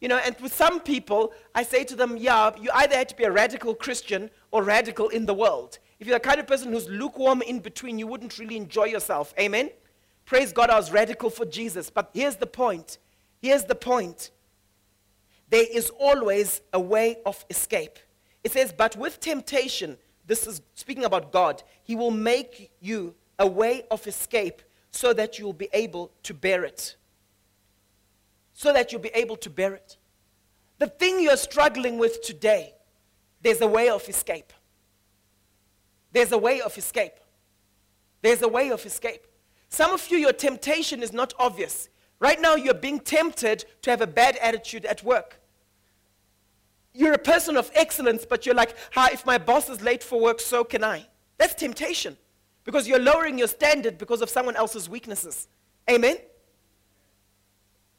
[0.00, 3.16] You know, and with some people, I say to them, yeah, you either had to
[3.16, 5.78] be a radical Christian or radical in the world.
[5.98, 9.32] If you're the kind of person who's lukewarm in between, you wouldn't really enjoy yourself.
[9.38, 9.70] Amen?
[10.26, 11.88] Praise God, I was radical for Jesus.
[11.88, 12.98] But here's the point.
[13.40, 14.30] Here's the point.
[15.48, 17.98] There is always a way of escape.
[18.42, 23.46] It says, but with temptation, this is speaking about God, He will make you a
[23.46, 26.96] way of escape so that you'll be able to bear it.
[28.52, 29.96] So that you'll be able to bear it.
[30.78, 32.74] The thing you're struggling with today,
[33.42, 34.52] there's a way of escape.
[36.12, 37.14] There's a way of escape.
[38.22, 39.26] There's a way of escape.
[39.68, 41.88] Some of you, your temptation is not obvious.
[42.20, 45.40] Right now, you're being tempted to have a bad attitude at work.
[46.94, 50.20] You're a person of excellence, but you're like, "How if my boss is late for
[50.20, 51.06] work, so can I.
[51.36, 52.16] That's temptation
[52.64, 55.48] because you're lowering your standard because of someone else's weaknesses.
[55.90, 56.16] Amen?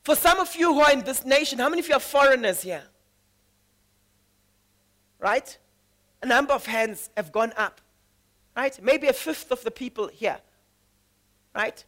[0.03, 2.61] For some of you who are in this nation, how many of you are foreigners
[2.61, 2.83] here?
[5.19, 5.57] Right?
[6.23, 7.81] A number of hands have gone up
[8.55, 8.79] right?
[8.81, 10.37] Maybe a fifth of the people here,
[11.53, 11.83] right?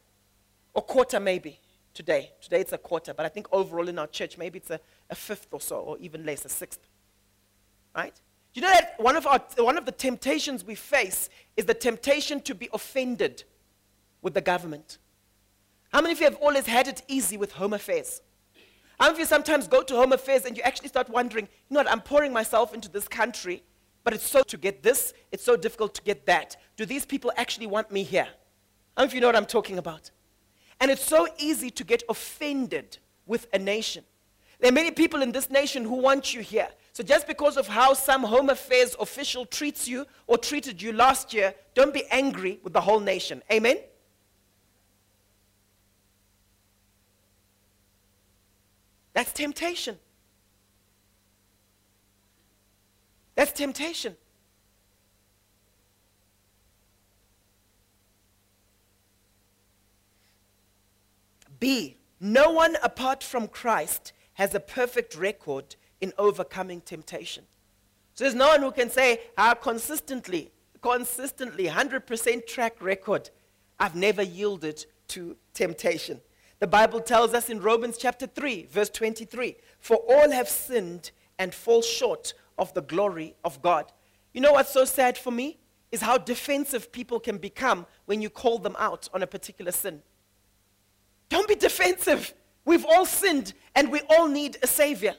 [0.73, 1.59] Or quarter maybe
[1.93, 2.31] today.
[2.41, 5.15] Today it's a quarter, but I think overall in our church, maybe it's a, a
[5.15, 6.79] fifth or so, or even less, a sixth,
[7.97, 8.19] right?
[8.53, 12.39] You know that one of, our, one of the temptations we face is the temptation
[12.41, 13.43] to be offended
[14.21, 14.97] with the government?
[15.91, 18.21] How many of you have always had it easy with home affairs?
[18.99, 21.73] How many of you sometimes go to home affairs and you actually start wondering, you
[21.73, 23.63] know what, I'm pouring myself into this country
[24.07, 26.55] but it's so to get this, it's so difficult to get that.
[26.77, 28.29] Do these people actually want me here?
[28.95, 30.11] Don't know if you know what I'm talking about.
[30.79, 34.05] And it's so easy to get offended with a nation.
[34.61, 36.69] There are many people in this nation who want you here.
[36.97, 41.31] So just because of how some Home Affairs official treats you or treated you last
[41.31, 43.43] year, don't be angry with the whole nation.
[43.51, 43.77] Amen?
[49.13, 49.99] That's temptation.
[53.35, 54.17] That's temptation.
[61.59, 61.97] B.
[62.19, 67.43] No one apart from Christ has a perfect record in overcoming temptation.
[68.13, 73.29] So there's no one who can say, ah, consistently, consistently, 100% track record,
[73.79, 76.21] I've never yielded to temptation.
[76.59, 81.53] The Bible tells us in Romans chapter 3, verse 23 For all have sinned and
[81.53, 83.91] fall short of the glory of God.
[84.33, 85.59] You know what's so sad for me?
[85.91, 90.01] Is how defensive people can become when you call them out on a particular sin.
[91.29, 92.33] Don't be defensive.
[92.65, 95.15] We've all sinned and we all need a savior.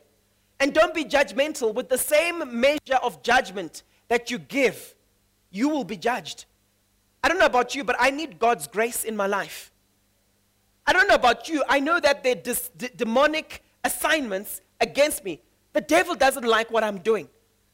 [0.61, 1.73] And don't be judgmental.
[1.75, 4.95] With the same measure of judgment that you give,
[5.51, 6.47] you will be judged.
[7.23, 9.73] I don't know about you, but I need God's grace in my life.
[10.87, 11.63] I don't know about you.
[11.69, 15.41] I know that there are dis- d- demonic assignments against me.
[15.75, 17.29] The devil doesn't like what I'm doing.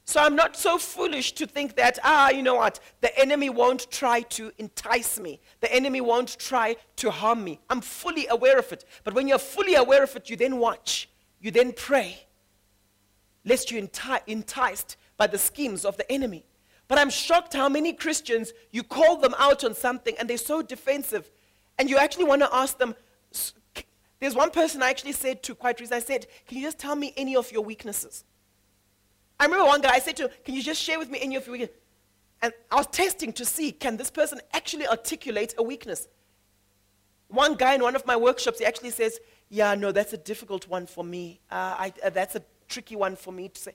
[0.07, 3.91] So I'm not so foolish to think that, ah, you know what, the enemy won't
[3.91, 5.41] try to entice me.
[5.61, 7.61] The enemy won't try to harm me.
[7.71, 8.85] I'm fully aware of it.
[9.03, 11.09] But when you're fully aware of it, you then watch.
[11.41, 12.27] You then pray,
[13.45, 16.45] lest you're enti- enticed by the schemes of the enemy.
[16.89, 20.63] But I'm shocked how many Christians, you call them out on something and they're so
[20.63, 21.31] defensive.
[21.79, 22.95] And you actually want to ask them,
[24.21, 26.95] There's one person I actually said to quite recently, I said, Can you just tell
[26.95, 28.25] me any of your weaknesses?
[29.41, 31.47] I remember one guy, I said to Can you just share with me any of
[31.47, 31.77] your weaknesses?
[32.43, 36.09] And I was testing to see, can this person actually articulate a weakness?
[37.29, 39.19] One guy in one of my workshops, he actually says,
[39.49, 41.41] Yeah, no, that's a difficult one for me.
[41.51, 42.43] Uh, I, uh, that's a
[42.75, 43.75] tricky one for me to say.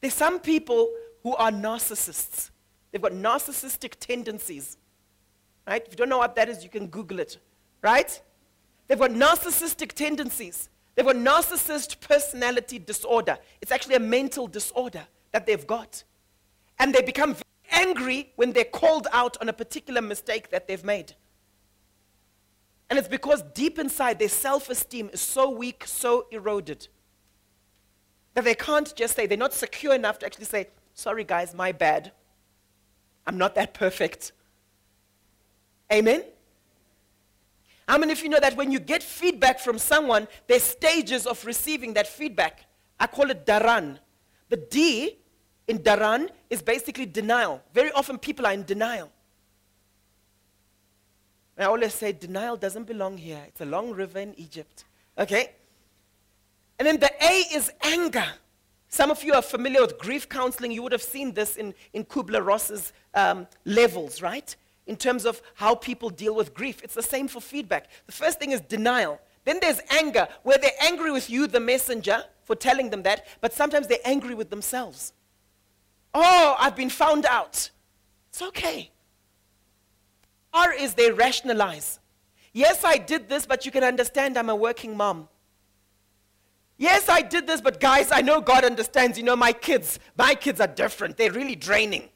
[0.00, 0.90] There's some people
[1.22, 2.50] who are narcissists.
[2.90, 4.76] They've got narcissistic tendencies.
[5.66, 5.82] Right?
[5.86, 7.38] If you don't know what that is, you can Google it.
[7.80, 8.20] Right?
[8.88, 10.68] They've got narcissistic tendencies.
[10.94, 13.38] They've got narcissist personality disorder.
[13.62, 16.02] It's actually a mental disorder that they've got.
[16.80, 17.36] And they become
[17.70, 21.14] angry when they're called out on a particular mistake that they've made.
[22.88, 26.88] And it's because deep inside their self esteem is so weak, so eroded,
[28.34, 31.72] that they can't just say, they're not secure enough to actually say, sorry guys, my
[31.72, 32.12] bad.
[33.26, 34.32] I'm not that perfect.
[35.92, 36.24] Amen?
[37.88, 41.44] How many of you know that when you get feedback from someone, there's stages of
[41.44, 42.66] receiving that feedback?
[42.98, 43.98] I call it daran.
[44.48, 45.18] The D
[45.66, 47.62] in daran is basically denial.
[47.74, 49.10] Very often people are in denial.
[51.58, 53.42] I always say denial doesn't belong here.
[53.48, 54.84] It's a long river in Egypt.
[55.18, 55.50] Okay?
[56.80, 58.24] And then the A is anger.
[58.88, 60.72] Some of you are familiar with grief counseling.
[60.72, 64.56] You would have seen this in, in Kubler Ross's um, levels, right?
[64.86, 66.82] In terms of how people deal with grief.
[66.82, 67.90] It's the same for feedback.
[68.06, 69.20] The first thing is denial.
[69.44, 73.52] Then there's anger, where they're angry with you, the messenger, for telling them that, but
[73.52, 75.12] sometimes they're angry with themselves.
[76.14, 77.70] Oh, I've been found out.
[78.30, 78.90] It's okay.
[80.54, 82.00] R is they rationalize.
[82.54, 85.28] Yes, I did this, but you can understand I'm a working mom.
[86.80, 89.18] Yes, I did this, but guys, I know God understands.
[89.18, 91.18] You know, my kids, my kids are different.
[91.18, 92.08] They're really draining.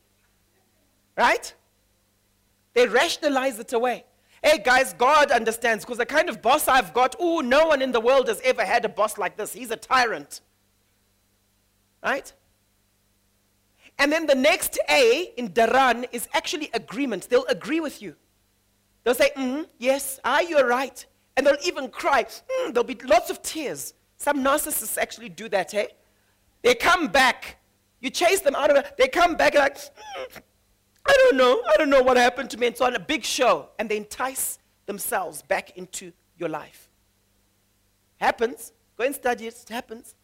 [1.18, 1.52] Right?
[2.72, 4.06] They rationalize it away.
[4.42, 7.92] Hey, guys, God understands because the kind of boss I've got, oh, no one in
[7.92, 9.52] the world has ever had a boss like this.
[9.52, 10.40] He's a tyrant.
[12.02, 12.32] Right?
[13.98, 17.28] And then the next A in Daran is actually agreement.
[17.28, 18.16] They'll agree with you.
[19.04, 21.04] They'll say, mm, yes, ah, you're right.
[21.36, 22.24] And they'll even cry.
[22.24, 23.92] Mm, there'll be lots of tears.
[24.16, 25.86] Some narcissists actually do that, eh?
[26.62, 27.58] They come back.
[28.00, 28.94] You chase them out of it.
[28.98, 30.40] They come back like, mm,
[31.06, 31.62] I don't know.
[31.68, 32.68] I don't know what happened to me.
[32.68, 33.68] And so on a big show.
[33.78, 36.88] And they entice themselves back into your life.
[38.16, 38.72] Happens.
[38.96, 39.54] Go and study it.
[39.60, 40.14] It happens.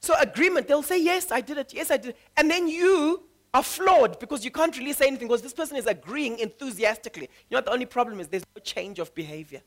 [0.00, 1.72] So agreement, they'll say, yes, I did it.
[1.72, 2.18] Yes, I did it.
[2.36, 5.86] And then you are flawed because you can't really say anything because this person is
[5.86, 7.22] agreeing enthusiastically.
[7.48, 8.28] You know what the only problem is?
[8.28, 9.62] There's no change of behavior.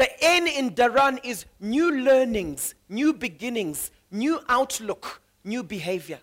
[0.00, 6.20] The N in Daran is new learnings, new beginnings, new outlook, new behavior.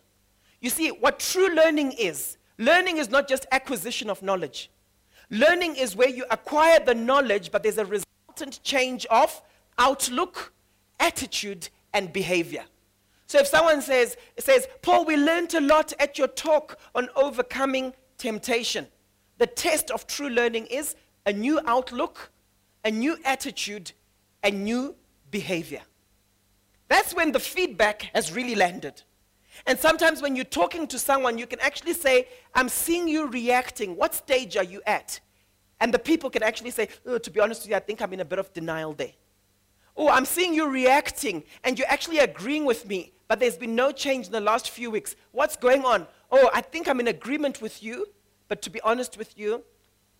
[0.59, 4.71] You see, what true learning is, learning is not just acquisition of knowledge.
[5.29, 9.43] Learning is where you acquire the knowledge, but there's a resultant change of
[9.77, 10.53] outlook,
[10.99, 12.63] attitude, and behavior.
[13.27, 17.93] So if someone says, says, Paul, we learned a lot at your talk on overcoming
[18.17, 18.87] temptation.
[19.37, 20.95] The test of true learning is
[21.27, 22.31] a new outlook,
[22.83, 23.91] a new attitude,
[24.43, 24.95] a new
[25.31, 25.81] behavior.
[26.87, 29.03] That's when the feedback has really landed.
[29.65, 33.95] And sometimes when you're talking to someone, you can actually say, I'm seeing you reacting.
[33.95, 35.19] What stage are you at?
[35.79, 38.13] And the people can actually say, oh, to be honest with you, I think I'm
[38.13, 39.13] in a bit of denial there.
[39.95, 43.91] Oh, I'm seeing you reacting and you're actually agreeing with me but there's been no
[43.91, 45.15] change in the last few weeks.
[45.31, 46.07] What's going on?
[46.31, 48.07] Oh, I think I'm in agreement with you,
[48.47, 49.63] but to be honest with you,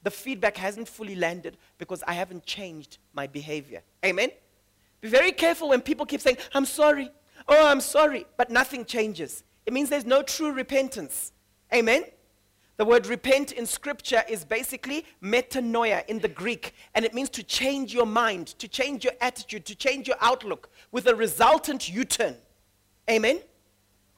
[0.03, 3.81] the feedback hasn't fully landed because I haven't changed my behavior.
[4.05, 4.29] Amen?
[5.01, 7.09] Be very careful when people keep saying, I'm sorry.
[7.47, 9.43] Oh, I'm sorry, but nothing changes.
[9.65, 11.31] It means there's no true repentance.
[11.73, 12.03] Amen?
[12.77, 17.43] The word repent in scripture is basically metanoia in the Greek, and it means to
[17.43, 22.05] change your mind, to change your attitude, to change your outlook with a resultant U
[22.05, 22.35] turn.
[23.09, 23.39] Amen?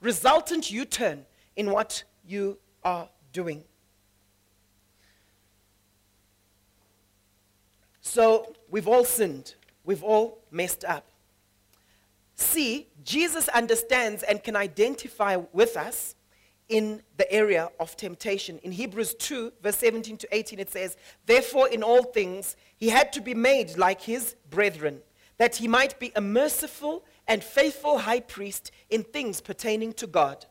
[0.02, 1.26] Resultant U turn
[1.56, 3.64] in what you are doing.
[8.10, 9.54] So we've all sinned,
[9.86, 11.06] we've all messed up.
[12.34, 16.16] See, Jesus understands and can identify with us
[16.70, 18.58] in the area of temptation.
[18.64, 20.98] In Hebrews 2, verse 17 to 18, it says,
[21.28, 25.02] Therefore, in all things, he had to be made like his brethren,
[25.38, 30.48] that he might be a merciful and faithful high priest in things pertaining to God,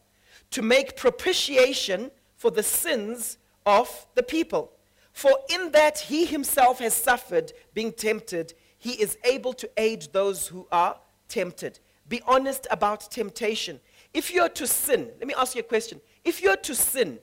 [0.52, 3.36] to make propitiation for the sins
[3.66, 4.70] of the people.
[5.19, 10.47] For in that he himself has suffered being tempted, he is able to aid those
[10.47, 10.97] who are
[11.27, 11.81] tempted.
[12.09, 13.81] Be honest about temptation.
[14.14, 16.01] If you're to sin, let me ask you a question.
[16.25, 17.19] If you're to sin,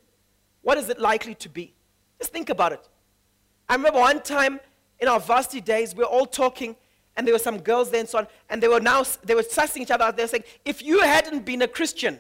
[0.62, 1.74] what is it likely to be?
[2.20, 2.86] Just think about it.
[3.70, 4.60] I remember one time
[5.00, 6.76] in our varsity days, we were all talking,
[7.16, 9.42] and there were some girls there and so on, and they were now they were
[9.42, 10.18] sussing each other out.
[10.18, 12.20] They were saying, if you hadn't been a Christian,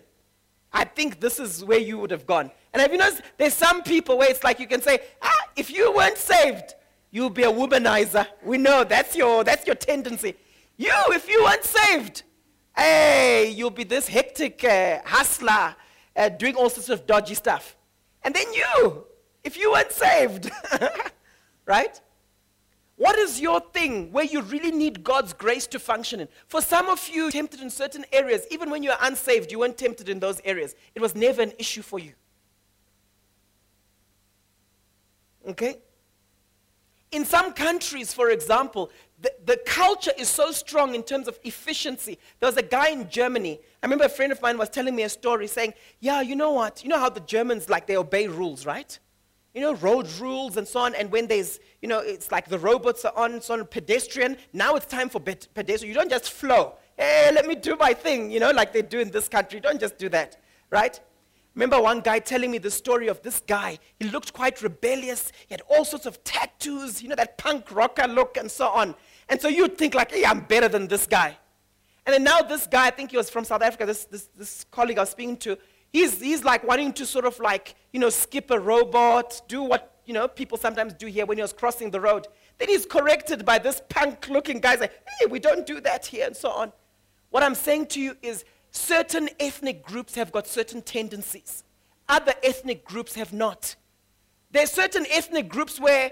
[0.72, 2.50] I think this is where you would have gone.
[2.72, 5.72] And have you noticed there's some people where it's like you can say, ah, if
[5.72, 6.76] you weren't saved,
[7.12, 8.28] you'll be a womanizer.
[8.43, 10.36] We know that's your that's your tendency.
[10.78, 12.24] You, if you weren't saved,
[12.76, 15.76] hey, you'll be this hectic uh, hustler
[16.16, 17.78] uh, doing all sorts of dodgy stuff.
[18.24, 19.06] And then you,
[19.43, 20.51] if you weren't saved,
[21.66, 22.01] right?
[22.97, 26.28] What is your thing where you really need God's grace to function in?
[26.47, 29.78] For some of you, tempted in certain areas, even when you are unsaved, you weren't
[29.78, 30.76] tempted in those areas.
[30.93, 32.14] It was never an issue for you.
[35.48, 35.78] Okay?
[37.12, 38.89] In some countries, for example,
[39.22, 42.18] the, the culture is so strong in terms of efficiency.
[42.39, 43.60] There was a guy in Germany.
[43.82, 46.52] I remember a friend of mine was telling me a story saying, Yeah, you know
[46.52, 46.84] what?
[46.84, 49.00] You know how the Germans, like, they obey rules, right?
[49.56, 50.93] you know, road rules and so on.
[50.96, 54.36] And when there's, you know, it's like the robots are on, so on, pedestrian.
[54.52, 55.88] Now it's time for pedestrian.
[55.88, 56.74] You don't just flow.
[56.98, 59.62] Hey, let me do my thing, you know, like they do in this country.
[59.62, 60.38] Don't just do that,
[60.70, 61.00] right?
[61.56, 63.80] Remember one guy telling me the story of this guy.
[63.97, 65.32] He looked quite rebellious.
[65.47, 68.93] He had all sorts of tattoos, you know, that punk rocker look and so on.
[69.30, 71.38] And so you'd think like, hey, I'm better than this guy.
[72.06, 74.66] And then now this guy, I think he was from South Africa, this, this, this
[74.70, 75.58] colleague I was speaking to,
[75.91, 79.99] he's, he's like wanting to sort of like, you know, skip a robot, do what,
[80.06, 82.28] you know, people sometimes do here when he was crossing the road.
[82.58, 86.28] Then he's corrected by this punk looking guy saying, hey, we don't do that here
[86.28, 86.74] and so on.
[87.30, 88.45] What I'm saying to you is
[88.76, 91.64] certain ethnic groups have got certain tendencies.
[92.08, 93.76] Other ethnic groups have not.
[94.52, 96.12] There are certain ethnic groups where,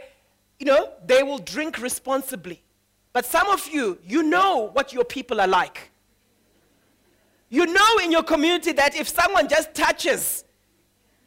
[0.59, 2.63] you know, they will drink responsibly.
[3.11, 5.91] But some of you, you know what your people are like.
[7.49, 10.43] You know in your community that if someone just touches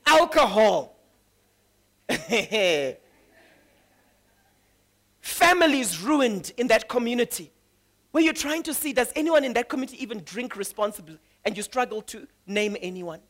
[0.04, 0.96] alcohol,
[5.20, 7.52] families ruined in that community.
[8.16, 11.18] Where you're trying to see, does anyone in that community even drink responsibly?
[11.44, 13.20] And you struggle to name anyone.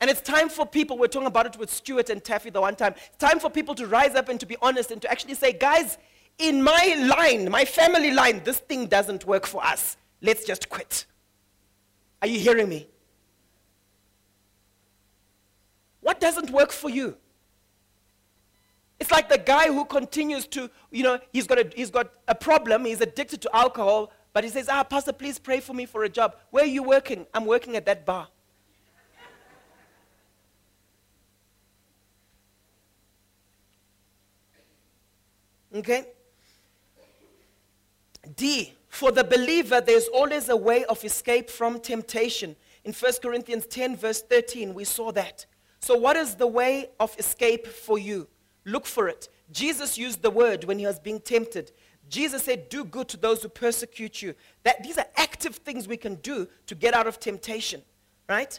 [0.00, 2.74] And it's time for people, we're talking about it with Stuart and Taffy the one
[2.74, 5.34] time, it's time for people to rise up and to be honest and to actually
[5.34, 5.98] say, guys,
[6.36, 9.96] in my line, my family line, this thing doesn't work for us.
[10.20, 11.06] Let's just quit.
[12.22, 12.88] Are you hearing me?
[16.00, 17.16] What doesn't work for you?
[19.02, 22.36] It's like the guy who continues to, you know, he's got a, he's got a
[22.36, 26.04] problem, he's addicted to alcohol, but he says, Ah, Pastor, please pray for me for
[26.04, 26.36] a job.
[26.52, 27.26] Where are you working?
[27.34, 28.28] I'm working at that bar.
[35.74, 36.06] Okay?
[38.36, 42.54] D, for the believer, there's always a way of escape from temptation.
[42.84, 45.46] In 1 Corinthians 10, verse 13, we saw that.
[45.80, 48.28] So, what is the way of escape for you?
[48.64, 49.28] Look for it.
[49.50, 51.72] Jesus used the word when he was being tempted.
[52.08, 54.34] Jesus said, Do good to those who persecute you.
[54.64, 57.82] That, these are active things we can do to get out of temptation,
[58.28, 58.58] right?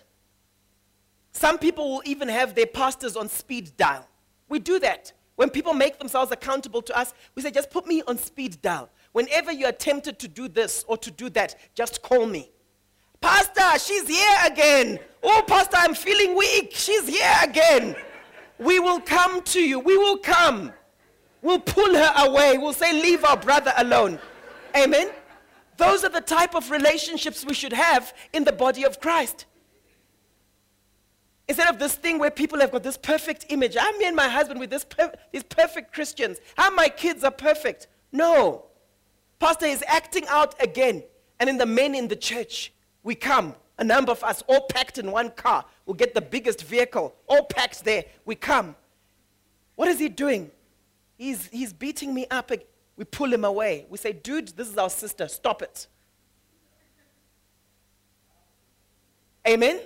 [1.32, 4.08] Some people will even have their pastors on speed dial.
[4.50, 5.14] We do that.
[5.36, 8.90] When people make themselves accountable to us, we say, Just put me on speed dial.
[9.14, 12.52] Whenever you are tempted to do this or to do that, just call me.
[13.22, 15.00] Pastor, she's here again.
[15.22, 16.72] Oh, Pastor, I'm feeling weak.
[16.74, 17.96] She's here again.
[18.64, 19.80] We will come to you.
[19.80, 20.72] We will come.
[21.42, 22.58] We'll pull her away.
[22.58, 24.20] We'll say, Leave our brother alone.
[24.76, 25.10] Amen.
[25.78, 29.46] Those are the type of relationships we should have in the body of Christ.
[31.48, 34.30] Instead of this thing where people have got this perfect image, I'm me and my
[34.30, 36.38] husband with this per- these perfect Christians.
[36.56, 37.88] How my kids are perfect.
[38.12, 38.66] No.
[39.40, 41.04] Pastor is acting out again.
[41.40, 42.72] And in the men in the church,
[43.04, 45.66] we come, a number of us, all packed in one car.
[45.86, 48.06] We'll get the biggest vehicle, all packed there.
[48.26, 48.76] We come.
[49.76, 50.52] What is he doing?
[51.18, 52.52] He's, he's beating me up.
[52.96, 53.86] We pull him away.
[53.90, 55.28] We say, dude, this is our sister.
[55.28, 55.88] Stop it.
[59.48, 59.82] Amen?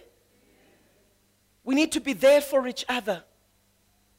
[1.63, 3.23] We need to be there for each other.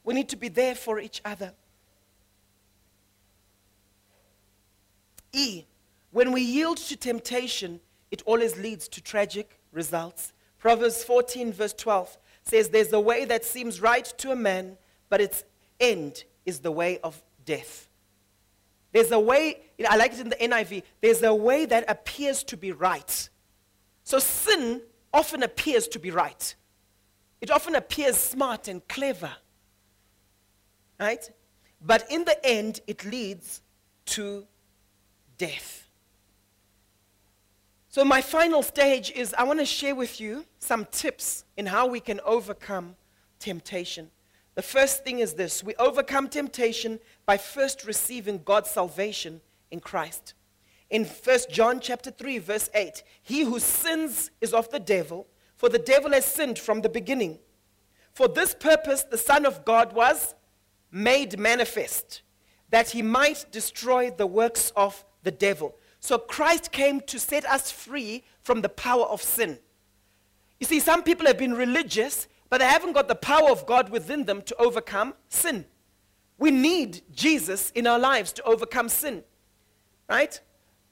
[0.04, 1.52] We need to be there for each other.
[5.32, 5.64] E,
[6.10, 10.34] when we yield to temptation, it always leads to tragic results.
[10.58, 14.76] Proverbs 14, verse 12 says, There's a way that seems right to a man,
[15.08, 15.44] but its
[15.80, 17.88] end is the way of death.
[18.92, 22.56] There's a way, I like it in the NIV, there's a way that appears to
[22.56, 23.30] be right.
[24.04, 26.54] So sin often appears to be right.
[27.40, 29.30] It often appears smart and clever.
[30.98, 31.30] Right?
[31.80, 33.62] But in the end, it leads
[34.06, 34.46] to
[35.36, 35.87] death.
[37.90, 41.86] So, my final stage is I want to share with you some tips in how
[41.86, 42.96] we can overcome
[43.38, 44.10] temptation.
[44.56, 50.34] The first thing is this we overcome temptation by first receiving God's salvation in Christ.
[50.90, 55.26] In 1 John chapter 3 verse 8, he who sins is of the devil,
[55.56, 57.38] for the devil has sinned from the beginning.
[58.12, 60.34] For this purpose the son of God was
[60.90, 62.20] made manifest
[62.68, 65.74] that he might destroy the works of the devil.
[66.00, 69.58] So Christ came to set us free from the power of sin.
[70.60, 73.90] You see, some people have been religious, but they haven't got the power of God
[73.90, 75.64] within them to overcome sin.
[76.38, 79.24] We need Jesus in our lives to overcome sin.
[80.08, 80.40] Right?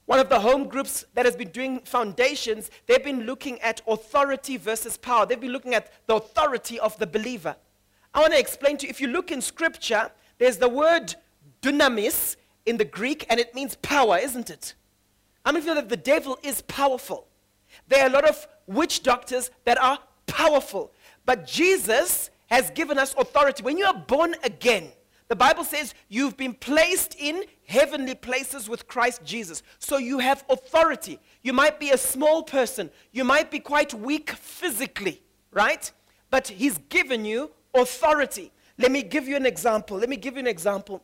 [0.07, 4.57] One of the home groups that has been doing foundations, they've been looking at authority
[4.57, 5.27] versus power.
[5.27, 7.57] They've been looking at the authority of the believer.
[8.15, 11.15] I want to explain to you if you look in scripture, there's the word
[11.61, 12.37] dunamis
[12.67, 14.75] in the Greek, and it means power, isn't it?
[15.47, 17.29] Many of you know that the devil is powerful?
[17.89, 20.93] There are a lot of witch doctors that are powerful.
[21.25, 23.63] But Jesus has given us authority.
[23.63, 24.89] When you are born again,
[25.29, 29.63] the Bible says you've been placed in heavenly places with Christ Jesus.
[29.79, 31.19] So you have authority.
[31.43, 35.23] You might be a small person, you might be quite weak physically,
[35.53, 35.91] right?
[36.31, 38.53] But He's given you authority.
[38.79, 39.97] Let me give you an example.
[39.97, 41.03] Let me give you an example.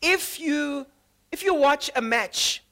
[0.00, 0.86] If you
[1.32, 2.62] if you watch a match,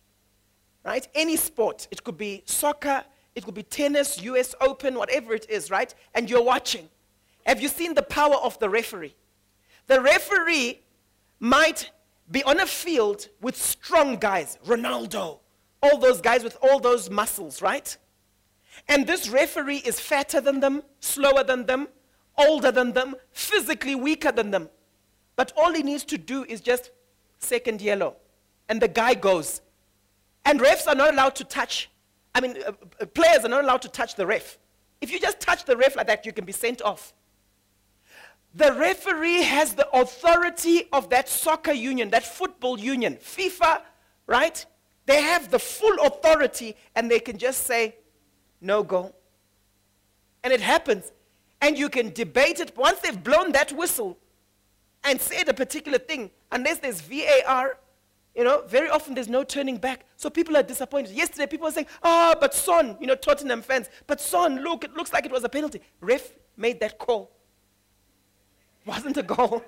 [0.88, 1.06] right?
[1.14, 5.70] Any sport, it could be soccer, it could be tennis, US Open, whatever it is,
[5.70, 5.94] right?
[6.14, 6.88] And you're watching.
[7.46, 9.14] Have you seen the power of the referee?
[9.86, 10.80] The referee
[11.40, 11.90] might
[12.30, 15.38] be on a field with strong guys, Ronaldo,
[15.82, 17.96] all those guys with all those muscles, right?
[18.88, 21.88] And this referee is fatter than them, slower than them,
[22.36, 24.68] older than them, physically weaker than them.
[25.36, 26.90] But all he needs to do is just
[27.38, 28.16] second yellow.
[28.68, 29.60] And the guy goes.
[30.48, 31.90] And refs are not allowed to touch,
[32.34, 34.56] I mean, uh, uh, players are not allowed to touch the ref.
[35.02, 37.12] If you just touch the ref like that, you can be sent off.
[38.54, 43.82] The referee has the authority of that soccer union, that football union, FIFA,
[44.26, 44.64] right?
[45.04, 47.96] They have the full authority and they can just say,
[48.62, 49.14] no go.
[50.42, 51.12] And it happens.
[51.60, 52.74] And you can debate it.
[52.74, 54.16] Once they've blown that whistle
[55.04, 57.76] and said a particular thing, unless there's VAR,
[58.38, 60.06] you know, very often there's no turning back.
[60.16, 61.12] So people are disappointed.
[61.12, 64.84] Yesterday, people were saying, ah, oh, but Son, you know, Tottenham fans, but Son, look,
[64.84, 65.80] it looks like it was a penalty.
[66.00, 67.32] Ref made that call.
[68.86, 69.64] Wasn't a goal.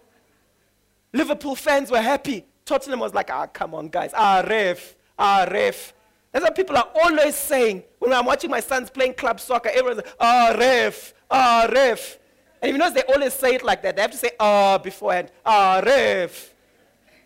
[1.13, 2.47] Liverpool fans were happy.
[2.65, 4.13] Tottenham was like, ah, come on, guys.
[4.15, 4.95] Ah, ref.
[5.19, 5.93] Ah, ref.
[6.31, 7.83] That's what people are always saying.
[7.99, 11.13] When I'm watching my sons playing club soccer, everyone's like, ah, ref.
[11.29, 12.19] Ah, ref.
[12.63, 13.97] And you know they always say it like that.
[13.97, 15.33] They have to say, ah, beforehand.
[15.45, 16.50] Ah, ref.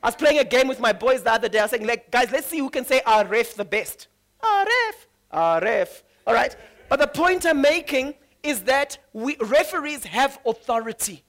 [0.05, 1.61] I was playing a game with my boys the other day.
[1.61, 4.09] I was saying, like, guys, let's see who can say ah, ref the best.
[4.42, 5.07] Ah, ref.
[5.62, 6.02] Ref.
[6.26, 6.55] All right?
[6.90, 11.24] But the point I'm making is that we, referees have authority.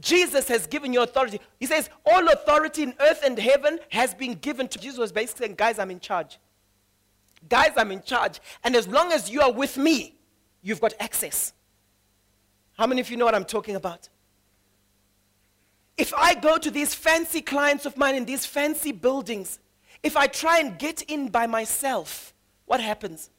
[0.00, 1.40] Jesus has given you authority.
[1.58, 4.98] He says, All authority in earth and heaven has been given to Jesus.
[4.98, 6.38] was basically saying, Guys, I'm in charge.
[7.48, 8.38] Guys, I'm in charge.
[8.64, 10.14] And as long as you are with me,
[10.60, 11.54] you've got access.
[12.76, 14.10] How many of you know what I'm talking about?
[15.96, 19.60] If I go to these fancy clients of mine in these fancy buildings,
[20.02, 22.34] if I try and get in by myself,
[22.66, 23.30] what happens?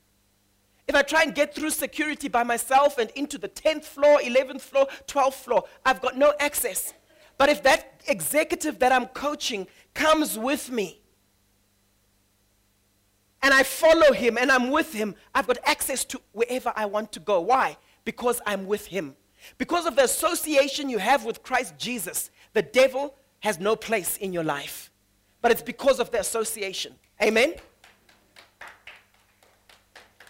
[0.88, 4.62] If I try and get through security by myself and into the 10th floor, 11th
[4.62, 6.93] floor, 12th floor, I've got no access.
[7.38, 11.01] But if that executive that I'm coaching comes with me
[13.41, 17.12] and I follow him and I'm with him, I've got access to wherever I want
[17.14, 17.41] to go.
[17.41, 17.78] Why?
[18.06, 19.16] Because I'm with him.
[19.58, 24.34] Because of the association you have with Christ Jesus, the devil has no place in
[24.34, 24.89] your life.
[25.41, 26.95] But it's because of the association.
[27.22, 27.53] Amen?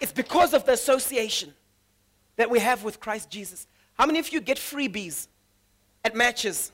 [0.00, 1.54] It's because of the association
[2.34, 3.68] that we have with Christ Jesus.
[3.94, 5.28] How many of you get freebies
[6.04, 6.72] at matches?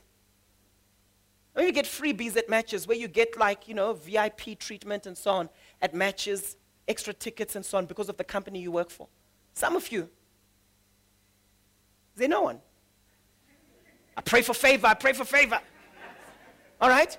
[1.55, 4.57] How many of you get freebies at matches where you get like, you know, VIP
[4.57, 5.49] treatment and so on
[5.83, 9.07] at matches, extra tickets and so on because of the company you work for?
[9.53, 10.01] Some of you.
[10.01, 10.09] Is
[12.15, 12.59] there no one?
[14.15, 15.59] I pray for favor, I pray for favor.
[16.79, 17.17] All right?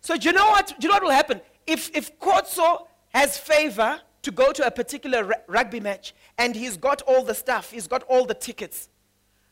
[0.00, 0.68] So do you know what?
[0.68, 1.40] Do you know what will happen?
[1.66, 7.02] If if Kotso has favor, to go to a particular rugby match and he's got
[7.02, 8.88] all the stuff, he's got all the tickets.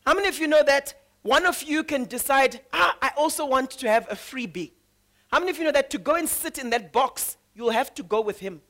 [0.05, 0.93] How many of you know that
[1.23, 4.71] one of you can decide, ah, I also want to have a freebie?
[5.31, 7.93] How many of you know that to go and sit in that box, you'll have
[7.95, 8.61] to go with him?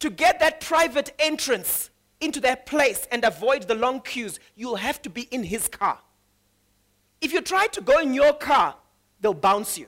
[0.00, 5.00] To get that private entrance into that place and avoid the long queues, you'll have
[5.02, 5.98] to be in his car.
[7.22, 8.74] If you try to go in your car,
[9.20, 9.86] they'll bounce you.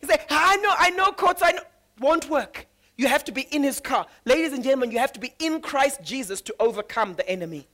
[0.00, 1.62] You say, I know, I know, coach, I know.
[2.00, 2.66] Won't work.
[2.96, 4.06] You have to be in his car.
[4.24, 7.68] Ladies and gentlemen, you have to be in Christ Jesus to overcome the enemy.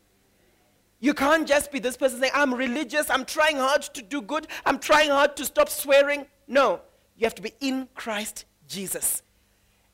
[0.99, 4.49] You can't just be this person saying, I'm religious, I'm trying hard to do good,
[4.65, 6.27] I'm trying hard to stop swearing.
[6.49, 6.81] No,
[7.17, 9.23] you have to be in Christ Jesus.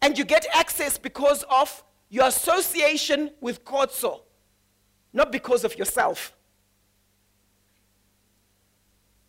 [0.00, 4.20] And you get access because of your association with Kotso,
[5.12, 6.34] not because of yourself.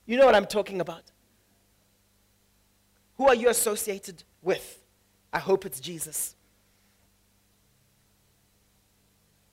[0.05, 1.03] You know what I'm talking about.
[3.17, 4.83] Who are you associated with?
[5.31, 6.35] I hope it's Jesus.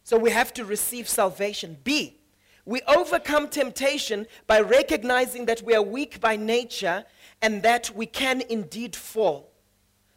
[0.02, 1.76] So we have to receive salvation.
[1.84, 2.18] B,
[2.64, 7.04] we overcome temptation by recognizing that we are weak by nature
[7.40, 9.52] and that we can indeed fall.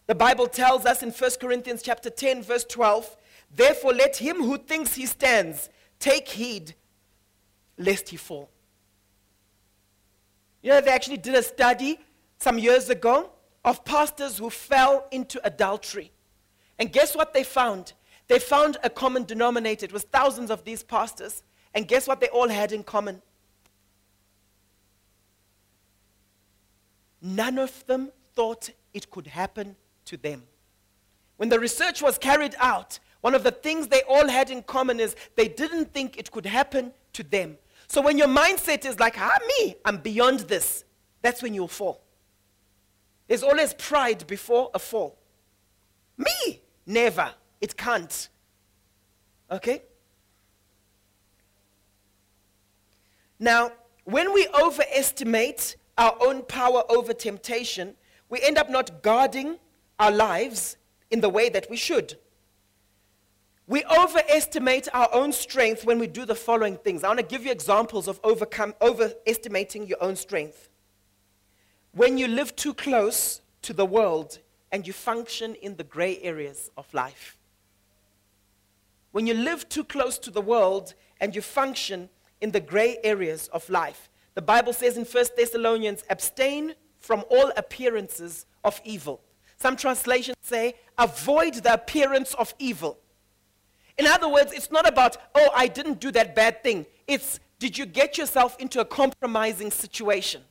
[0.07, 3.15] The Bible tells us in 1 Corinthians chapter 10 verse 12,
[3.55, 5.69] therefore let him who thinks he stands
[5.99, 6.75] take heed
[7.77, 8.49] lest he fall.
[10.64, 11.99] You know, they actually did a study
[12.39, 13.30] some years ago
[13.64, 16.11] of pastors who fell into adultery.
[16.80, 17.93] And guess what they found?
[18.28, 19.86] They found a common denominator.
[19.86, 21.43] It was thousands of these pastors.
[21.76, 23.22] And guess what they all had in common?
[27.22, 30.43] None of them thought it could happen to them.
[31.38, 34.99] When the research was carried out, one of the things they all had in common
[34.99, 37.57] is they didn't think it could happen to them.
[37.88, 40.84] So when your mindset is like, ah, me, I'm beyond this,
[41.21, 42.03] that's when you'll fall.
[43.27, 45.17] There's always pride before a fall.
[46.17, 47.31] Me, never.
[47.61, 48.29] It can't.
[49.49, 49.84] Okay?
[53.39, 53.71] Now,
[54.05, 57.95] when we overestimate our own power over temptation,
[58.29, 59.59] we end up not guarding
[59.99, 60.77] our lives
[61.11, 62.15] in the way that we should.
[63.66, 67.03] We overestimate our own strength when we do the following things.
[67.03, 70.70] I want to give you examples of overcome, overestimating your own strength.
[71.93, 74.39] When you live too close to the world
[74.72, 77.38] and you function in the gray areas of life
[79.14, 82.09] when you live too close to the world and you function
[82.41, 84.09] in the gray areas of life.
[84.34, 89.22] The Bible says in 1 Thessalonians, abstain from all appearances of evil.
[89.57, 92.97] Some translations say, avoid the appearance of evil.
[93.98, 96.86] In other words, it's not about, oh, I didn't do that bad thing.
[97.08, 100.41] It's, did you get yourself into a compromising situation?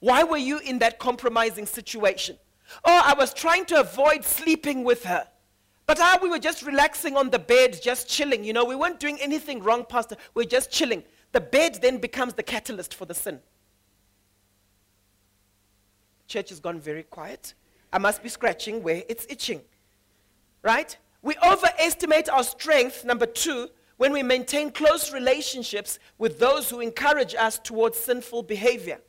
[0.00, 2.36] Why were you in that compromising situation?
[2.84, 5.26] Oh, I was trying to avoid sleeping with her.
[5.86, 8.44] But how we were just relaxing on the bed, just chilling.
[8.44, 10.16] You know, we weren't doing anything wrong, Pastor.
[10.34, 11.02] We we're just chilling.
[11.32, 13.40] The bed then becomes the catalyst for the sin.
[16.28, 17.54] Church has gone very quiet.
[17.92, 19.62] I must be scratching where it's itching.
[20.62, 20.96] Right?
[21.22, 23.68] We overestimate our strength, number two,
[23.98, 29.00] when we maintain close relationships with those who encourage us towards sinful behavior.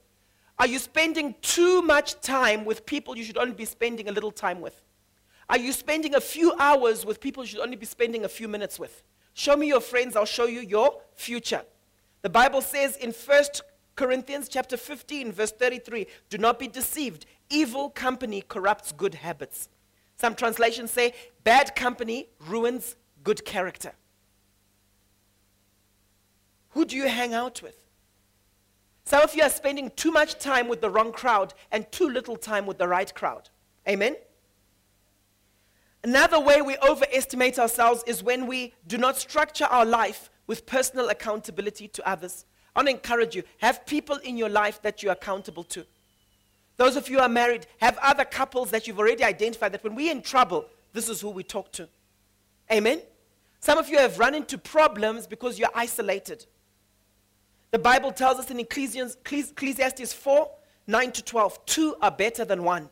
[0.59, 4.32] Are you spending too much time with people you should only be spending a little
[4.32, 4.82] time with?
[5.49, 8.47] Are you spending a few hours with people you should only be spending a few
[8.47, 9.03] minutes with?
[9.34, 11.64] Show me your friends, I'll show you your future.
[12.22, 13.43] The Bible says in 1
[13.95, 17.26] Corinthians chapter 15 verse 33, do not be deceived.
[17.49, 19.70] Evil company corrupts good habits.
[20.22, 23.93] Some translations say bad company ruins good character.
[26.69, 27.76] Who do you hang out with?
[29.03, 32.36] Some of you are spending too much time with the wrong crowd and too little
[32.36, 33.49] time with the right crowd.
[33.89, 34.15] Amen?
[36.03, 41.09] Another way we overestimate ourselves is when we do not structure our life with personal
[41.09, 42.45] accountability to others.
[42.76, 45.84] I want to encourage you have people in your life that you're accountable to.
[46.82, 49.93] Those of you who are married, have other couples that you've already identified that when
[49.93, 51.88] we're in trouble, this is who we talk to.
[52.71, 53.03] Amen?
[53.59, 56.47] Some of you have run into problems because you're isolated.
[57.69, 60.49] The Bible tells us in Ecclesiastes 4
[60.88, 62.89] 9 to 12, two are better than one.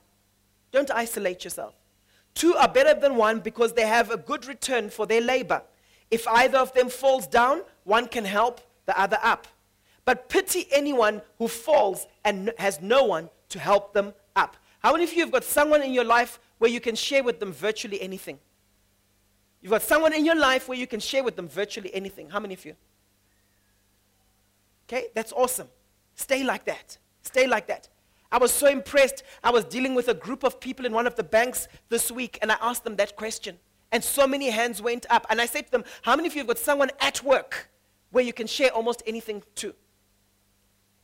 [0.72, 1.74] Don't isolate yourself.
[2.36, 5.64] Two are better than one because they have a good return for their labor.
[6.12, 9.48] If either of them falls down, one can help the other up.
[10.06, 14.56] But pity anyone who falls and has no one to help them up.
[14.80, 17.40] How many of you have got someone in your life where you can share with
[17.40, 18.40] them virtually anything?
[19.62, 22.30] You've got someone in your life where you can share with them virtually anything.
[22.30, 22.76] How many of you?
[24.88, 25.68] Okay, that's awesome.
[26.16, 26.98] Stay like that.
[27.24, 27.90] Stay like that.
[28.32, 29.24] I was so impressed.
[29.44, 32.38] I was dealing with a group of people in one of the banks this week,
[32.42, 33.58] and I asked them that question.
[33.92, 35.26] And so many hands went up.
[35.30, 37.70] And I said to them, How many of you have got someone at work
[38.12, 39.74] where you can share almost anything to?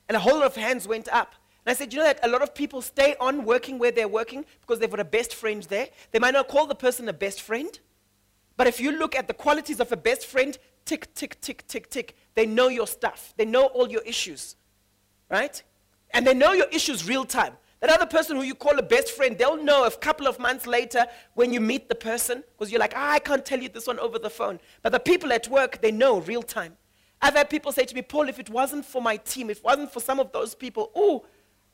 [0.08, 1.34] And a whole lot of hands went up.
[1.66, 4.08] And I said, You know that a lot of people stay on working where they're
[4.08, 5.90] working because they've got a best friend there.
[6.12, 7.80] They might not call the person a best friend,
[8.58, 11.90] but if you look at the qualities of a best friend, tick, tick, tick, tick,
[11.90, 14.56] tick, they know your stuff, they know all your issues,
[15.30, 15.64] right?
[16.16, 17.54] and they know your issues real time.
[17.82, 20.66] That other person who you call a best friend, they'll know a couple of months
[20.66, 23.86] later when you meet the person, because you're like, ah, I can't tell you this
[23.86, 24.60] one over the phone.
[24.82, 26.78] But the people at work, they know real time.
[27.22, 29.64] I've had people say to me, Paul, if it wasn't for my team, if it
[29.64, 31.26] wasn't for some of those people, oh,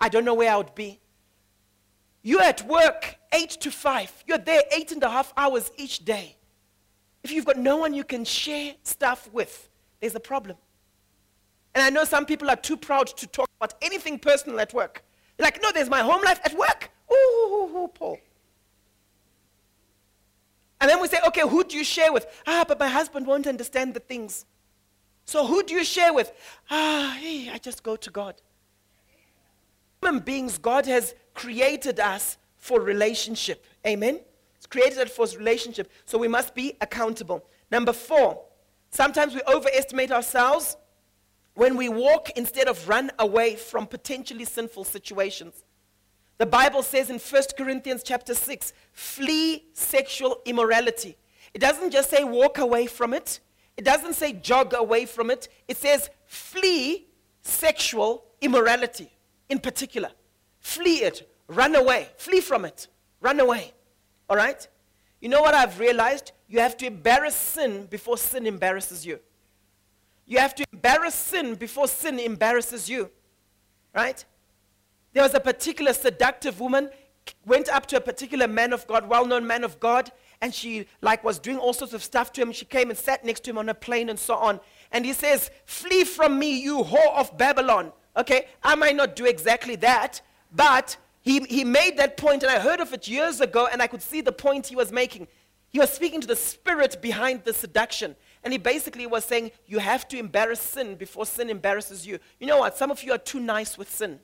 [0.01, 0.99] I don't know where I would be.
[2.23, 4.11] You're at work eight to five.
[4.27, 6.35] You're there eight and a half hours each day.
[7.23, 10.57] If you've got no one you can share stuff with, there's a problem.
[11.73, 15.03] And I know some people are too proud to talk about anything personal at work.
[15.39, 16.89] Like, no, there's my home life at work.
[17.11, 18.19] Ooh, Paul.
[20.79, 22.25] And then we say, okay, who do you share with?
[22.47, 24.45] Ah, but my husband won't understand the things.
[25.25, 26.31] So who do you share with?
[26.69, 28.35] Ah, hey, I just go to God.
[30.01, 33.65] Human beings, God has created us for relationship.
[33.85, 34.19] Amen?
[34.55, 35.91] It's created us for relationship.
[36.05, 37.45] So we must be accountable.
[37.71, 38.43] Number four,
[38.89, 40.75] sometimes we overestimate ourselves
[41.53, 45.63] when we walk instead of run away from potentially sinful situations.
[46.37, 51.15] The Bible says in 1 Corinthians chapter 6, flee sexual immorality.
[51.53, 53.39] It doesn't just say walk away from it.
[53.77, 55.47] It doesn't say jog away from it.
[55.67, 57.07] It says flee
[57.41, 59.11] sexual immorality
[59.51, 60.09] in particular.
[60.59, 61.29] Flee it.
[61.47, 62.09] Run away.
[62.17, 62.87] Flee from it.
[63.19, 63.73] Run away.
[64.29, 64.67] All right?
[65.19, 66.31] You know what I've realized?
[66.47, 69.19] You have to embarrass sin before sin embarrasses you.
[70.25, 73.11] You have to embarrass sin before sin embarrasses you.
[73.93, 74.23] Right?
[75.13, 76.89] There was a particular seductive woman
[77.45, 81.23] went up to a particular man of God, well-known man of God, and she like
[81.23, 82.51] was doing all sorts of stuff to him.
[82.51, 84.59] She came and sat next to him on a plane and so on.
[84.91, 89.25] And he says, "Flee from me, you whore of Babylon." Okay, I might not do
[89.25, 90.21] exactly that,
[90.53, 93.87] but he, he made that point, and I heard of it years ago, and I
[93.87, 95.27] could see the point he was making.
[95.69, 98.15] He was speaking to the spirit behind the seduction.
[98.43, 102.19] And he basically was saying, You have to embarrass sin before sin embarrasses you.
[102.39, 102.77] You know what?
[102.77, 104.19] Some of you are too nice with sin.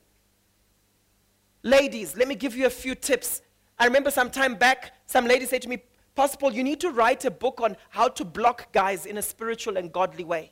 [1.63, 3.41] Ladies, let me give you a few tips.
[3.79, 5.79] I remember some time back, some lady said to me,
[6.15, 9.77] Possible, you need to write a book on how to block guys in a spiritual
[9.77, 10.51] and godly way.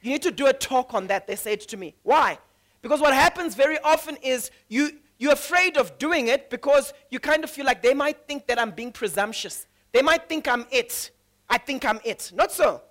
[0.00, 1.94] You need to do a talk on that, they said to me.
[2.02, 2.38] Why?
[2.84, 7.42] Because what happens very often is you, you're afraid of doing it because you kind
[7.42, 9.66] of feel like they might think that I'm being presumptuous.
[9.92, 11.10] They might think I'm it.
[11.48, 12.30] I think I'm it.
[12.34, 12.82] Not so.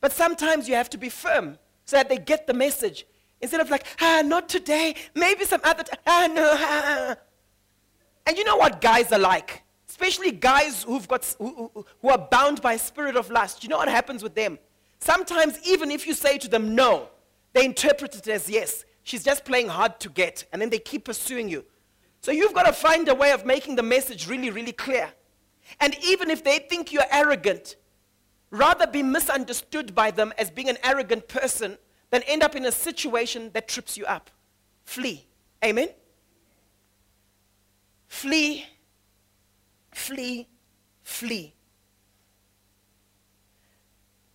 [0.00, 3.06] But sometimes you have to be firm so that they get the message.
[3.40, 7.16] Instead of like, ah, not today, maybe some other time, ah, no, ah.
[8.24, 9.64] And you know what guys are like?
[9.88, 13.64] Especially guys who've got, who, who are bound by spirit of lust.
[13.64, 14.60] You know what happens with them?
[15.00, 17.08] Sometimes even if you say to them no,
[17.52, 18.84] they interpret it as yes.
[19.02, 20.44] She's just playing hard to get.
[20.52, 21.64] And then they keep pursuing you.
[22.20, 25.10] So you've got to find a way of making the message really, really clear.
[25.80, 27.76] And even if they think you're arrogant,
[28.50, 31.78] rather be misunderstood by them as being an arrogant person
[32.10, 34.30] than end up in a situation that trips you up.
[34.84, 35.26] Flee.
[35.64, 35.88] Amen?
[38.08, 38.66] Flee,
[39.92, 40.48] flee,
[41.04, 41.54] flee.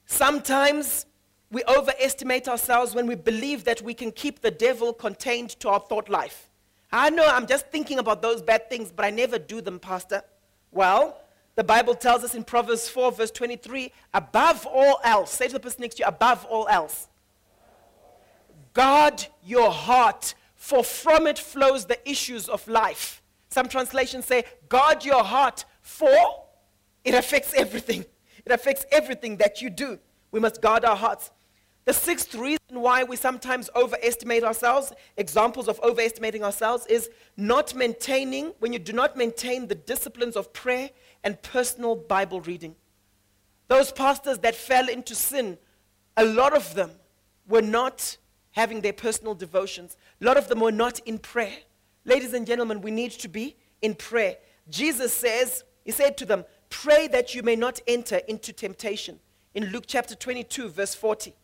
[0.06, 1.06] Sometimes
[1.52, 5.80] we overestimate ourselves when we believe that we can keep the devil contained to our
[5.80, 6.50] thought life.
[6.92, 10.22] I know I'm just thinking about those bad things, but I never do them, Pastor.
[10.72, 11.22] Well,
[11.56, 15.60] the Bible tells us in Proverbs 4, verse 23, above all else, say to the
[15.60, 17.08] person next to you, above all else,
[18.74, 23.22] guard your heart, for from it flows the issues of life.
[23.50, 26.44] Some translations say, guard your heart, for
[27.06, 28.04] it affects everything.
[28.46, 30.00] It affects everything that you do.
[30.32, 31.32] We must guard our hearts.
[31.86, 38.54] The sixth reason why we sometimes overestimate ourselves, examples of overestimating ourselves, is not maintaining,
[38.58, 40.90] when you do not maintain the disciplines of prayer
[41.24, 42.76] and personal Bible reading.
[43.68, 45.60] Those pastors that fell into sin,
[46.18, 46.90] a lot of them
[47.48, 48.18] were not
[48.52, 49.96] having their personal devotions.
[50.22, 51.58] A lot of them were not in prayer.
[52.04, 54.38] Ladies and gentlemen, we need to be in prayer.
[54.70, 59.20] Jesus says, He said to them, Pray that you may not enter into temptation.
[59.54, 61.36] In Luke chapter 22, verse 40.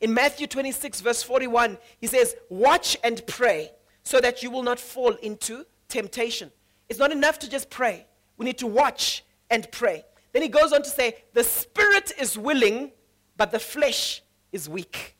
[0.00, 3.72] In Matthew 26, verse 41, He says, Watch and pray
[4.02, 6.50] so that you will not fall into temptation.
[6.88, 8.06] It's not enough to just pray.
[8.36, 10.04] We need to watch and pray.
[10.32, 12.92] Then he goes on to say, The spirit is willing,
[13.36, 14.22] but the flesh
[14.52, 15.16] is weak.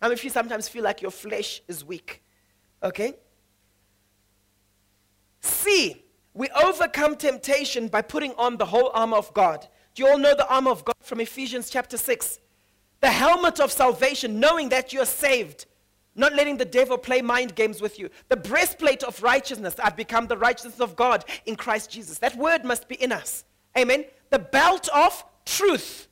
[0.00, 2.22] How many of you sometimes feel like your flesh is weak?
[2.82, 3.14] Okay?
[5.40, 9.68] See, we overcome temptation by putting on the whole armor of God.
[9.94, 12.38] Do you all know the armor of God from Ephesians chapter 6?
[13.04, 15.66] The helmet of salvation, knowing that you're saved,
[16.14, 18.08] not letting the devil play mind games with you.
[18.30, 22.16] The breastplate of righteousness, I've become the righteousness of God in Christ Jesus.
[22.20, 23.44] That word must be in us.
[23.76, 24.06] Amen.
[24.30, 26.08] The belt of truth.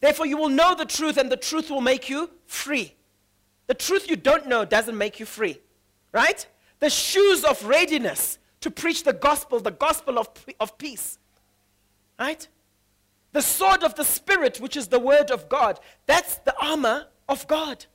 [0.00, 2.94] Therefore, you will know the truth, and the truth will make you free.
[3.66, 5.60] The truth you don't know doesn't make you free,
[6.10, 6.46] right?
[6.78, 11.18] The shoes of readiness to preach the gospel, the gospel of, of peace,
[12.18, 12.48] right?
[13.32, 15.80] The sword of the Spirit, which is the word of God.
[16.06, 17.86] That's the armor of God.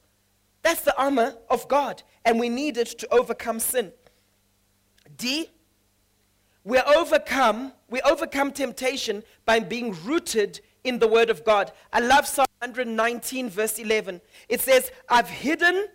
[0.63, 2.03] That's the armor of God.
[2.25, 3.93] And we need it to overcome sin.
[5.15, 5.49] D,
[6.63, 11.71] we overcome, we overcome temptation by being rooted in the word of God.
[11.93, 14.21] I love Psalm 119, verse 11.
[14.49, 15.87] It says, I've hidden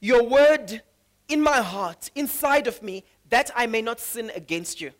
[0.00, 0.82] your word
[1.28, 4.92] in my heart, inside of me, that I may not sin against you.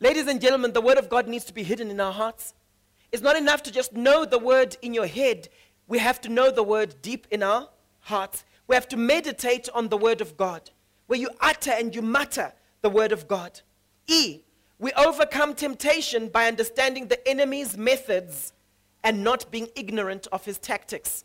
[0.00, 2.54] Ladies and gentlemen, the word of God needs to be hidden in our hearts.
[3.12, 5.48] It's not enough to just know the word in your head.
[5.88, 7.68] We have to know the word deep in our
[8.00, 8.44] hearts.
[8.66, 10.70] We have to meditate on the word of God,
[11.06, 12.52] where you utter and you mutter
[12.82, 13.60] the word of God.
[14.06, 14.40] E,
[14.78, 18.52] we overcome temptation by understanding the enemy's methods
[19.02, 21.24] and not being ignorant of his tactics.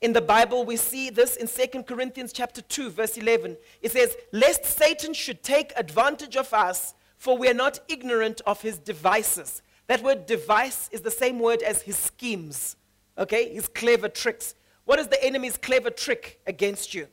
[0.00, 3.56] In the Bible, we see this in 2 Corinthians chapter 2, verse 11.
[3.80, 8.60] It says, Lest Satan should take advantage of us, for we are not ignorant of
[8.62, 9.62] his devices.
[9.92, 12.76] That word device is the same word as his schemes,
[13.18, 13.52] okay?
[13.52, 14.54] His clever tricks.
[14.86, 17.08] What is the enemy's clever trick against you?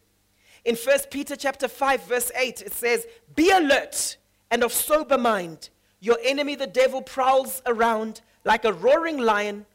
[0.64, 3.06] In 1 Peter chapter 5 verse 8 it says,
[3.36, 4.16] "Be alert
[4.50, 5.72] and of sober mind.
[6.00, 9.66] Your enemy the devil prowls around like a roaring lion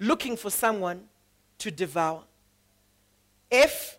[0.00, 1.08] looking for someone
[1.58, 2.24] to devour."
[3.48, 3.96] If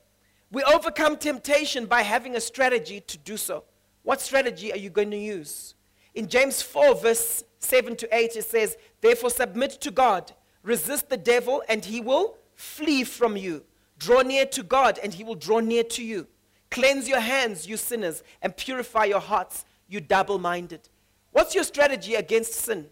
[0.51, 3.63] we overcome temptation by having a strategy to do so.
[4.03, 5.73] What strategy are you going to use?
[6.13, 10.33] In James 4 verse 7 to 8 it says, "Therefore submit to God,
[10.63, 13.65] resist the devil and he will flee from you."
[14.01, 16.27] Draw near to God, and he will draw near to you.
[16.71, 20.89] Cleanse your hands, you sinners, and purify your hearts, you double minded.
[21.29, 22.89] What's your strategy against sin?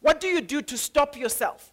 [0.00, 1.72] What do you do to stop yourself?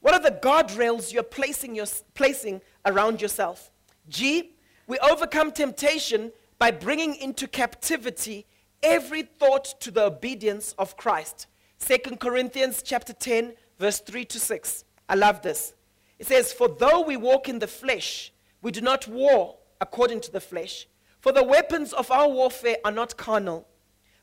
[0.00, 3.70] What are the guardrails you're placing, your, placing around yourself?
[4.10, 4.50] G,
[4.86, 8.44] we overcome temptation by bringing into captivity
[8.82, 11.46] every thought to the obedience of Christ.
[11.80, 14.84] 2 Corinthians chapter 10 verse 3 to 6.
[15.08, 15.74] I love this.
[16.18, 20.32] It says, For though we walk in the flesh, we do not war according to
[20.32, 20.86] the flesh.
[21.20, 23.66] For the weapons of our warfare are not carnal,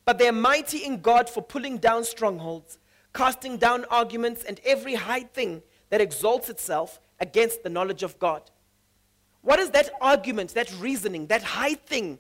[0.05, 2.79] but they are mighty in God for pulling down strongholds,
[3.13, 8.49] casting down arguments and every high thing that exalts itself against the knowledge of God.
[9.41, 12.19] What is that argument, that reasoning, that high thing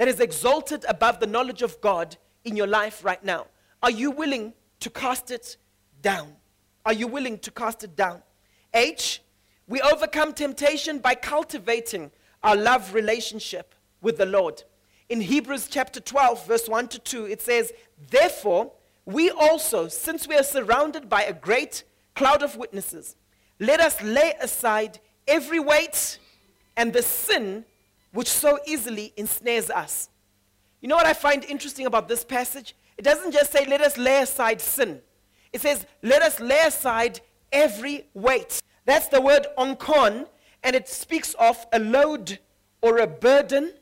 [0.00, 3.46] that is exalted above the knowledge of God in your life right now?
[3.82, 5.58] Are you willing to cast it
[6.00, 6.36] down?
[6.86, 8.22] Are you willing to cast it down?
[8.72, 9.20] H,
[9.68, 14.62] we overcome temptation by cultivating our love relationship with the Lord.
[15.10, 17.70] In Hebrews chapter 12, verse 1 to 2, it says,
[18.08, 18.72] Therefore,
[19.04, 21.84] we also, since we are surrounded by a great
[22.14, 23.16] cloud of witnesses,
[23.58, 24.98] let us lay aside
[25.28, 26.18] every weight
[26.74, 27.66] and the sin
[28.12, 30.08] which so easily ensnares us.
[30.80, 32.74] You know what I find interesting about this passage?
[32.96, 35.00] It doesn't just say, let us lay aside sin.
[35.52, 37.20] It says, let us lay aside
[37.52, 38.60] every weight.
[38.84, 40.26] That's the word onkon,
[40.62, 42.38] and it speaks of a load
[42.82, 43.72] or a burden,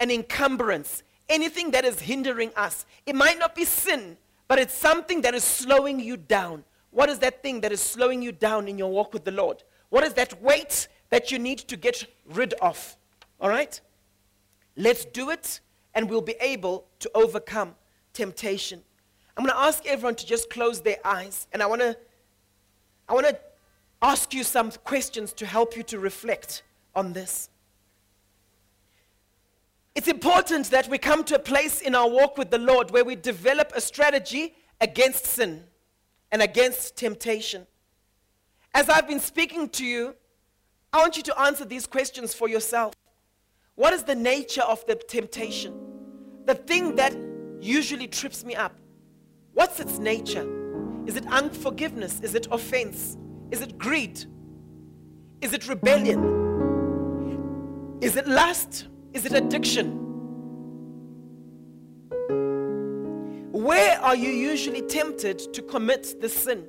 [0.00, 2.86] an encumbrance, anything that is hindering us.
[3.06, 4.16] It might not be sin,
[4.48, 6.64] but it's something that is slowing you down.
[6.90, 9.62] What is that thing that is slowing you down in your walk with the Lord?
[9.90, 12.96] What is that weight that you need to get rid of?
[13.40, 13.80] All right?
[14.76, 15.60] Let's do it,
[15.94, 17.74] and we'll be able to overcome
[18.12, 18.82] temptation.
[19.36, 21.96] I'm going to ask everyone to just close their eyes, and I want to
[23.08, 23.38] I want to
[24.02, 26.62] ask you some questions to help you to reflect
[26.94, 27.48] on this.
[29.94, 33.04] It's important that we come to a place in our walk with the Lord where
[33.04, 35.64] we develop a strategy against sin
[36.32, 37.66] and against temptation.
[38.74, 40.14] As I've been speaking to you,
[40.92, 42.92] I want you to answer these questions for yourself.
[43.76, 45.74] What is the nature of the temptation?
[46.46, 47.14] The thing that
[47.60, 48.78] usually trips me up.
[49.52, 50.48] What's its nature?
[51.06, 52.20] Is it unforgiveness?
[52.20, 53.18] Is it offense?
[53.50, 54.24] Is it greed?
[55.42, 56.18] Is it rebellion?
[58.00, 58.88] Is it lust?
[59.12, 60.02] Is it addiction?
[63.52, 66.66] Where are you usually tempted to commit the sin?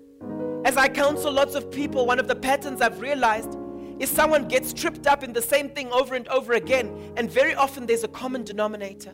[0.66, 3.58] As I counsel lots of people, one of the patterns I've realized
[4.00, 7.56] is someone gets tripped up in the same thing over and over again, and very
[7.56, 9.14] often there's a common denominator.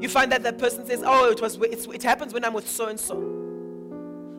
[0.00, 2.86] You find that that person says, "Oh, it was it happens when I'm with so
[2.86, 3.16] and so."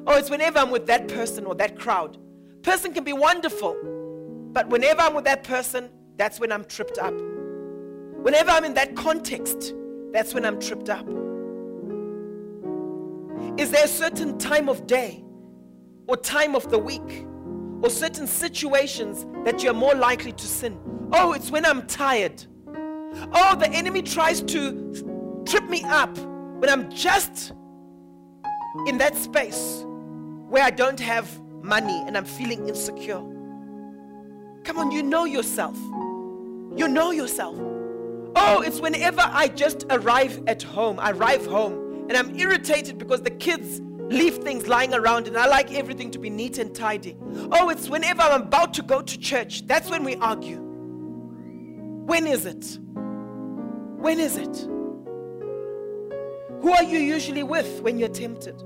[0.07, 2.17] Oh, it's whenever I'm with that person or that crowd.
[2.63, 3.75] Person can be wonderful,
[4.51, 7.13] but whenever I'm with that person, that's when I'm tripped up.
[7.13, 9.73] Whenever I'm in that context,
[10.11, 11.07] that's when I'm tripped up.
[13.57, 15.23] Is there a certain time of day
[16.07, 17.25] or time of the week
[17.81, 20.79] or certain situations that you're more likely to sin?
[21.13, 22.43] Oh, it's when I'm tired.
[23.33, 27.53] Oh, the enemy tries to trip me up when I'm just
[28.87, 31.27] in that space where I don't have
[31.63, 33.21] money and I'm feeling insecure.
[34.63, 35.77] Come on, you know yourself.
[36.77, 37.57] You know yourself.
[38.35, 43.21] Oh, it's whenever I just arrive at home, I arrive home, and I'm irritated because
[43.21, 43.81] the kids
[44.11, 47.17] leave things lying around and I like everything to be neat and tidy.
[47.51, 49.65] Oh, it's whenever I'm about to go to church.
[49.65, 50.59] That's when we argue.
[52.05, 52.77] When is it?
[54.01, 54.67] When is it?
[56.61, 58.61] Who are you usually with when you're tempted?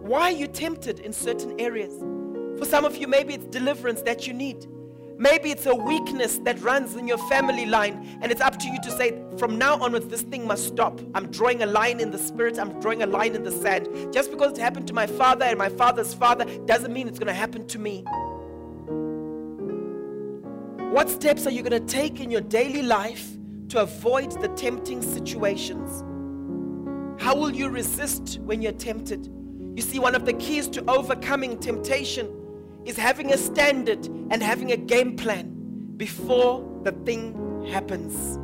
[0.00, 1.98] Why are you tempted in certain areas?
[2.58, 4.66] For some of you, maybe it's deliverance that you need.
[5.16, 8.80] Maybe it's a weakness that runs in your family line, and it's up to you
[8.82, 11.00] to say, from now onwards, this thing must stop.
[11.14, 14.12] I'm drawing a line in the spirit, I'm drawing a line in the sand.
[14.12, 17.28] Just because it happened to my father and my father's father doesn't mean it's going
[17.28, 18.04] to happen to me.
[20.92, 23.36] What steps are you going to take in your daily life
[23.68, 26.02] to avoid the tempting situations?
[27.22, 29.30] How will you resist when you're tempted?
[29.76, 32.28] You see, one of the keys to overcoming temptation
[32.84, 35.50] is having a standard and having a game plan
[35.96, 38.38] before the thing happens.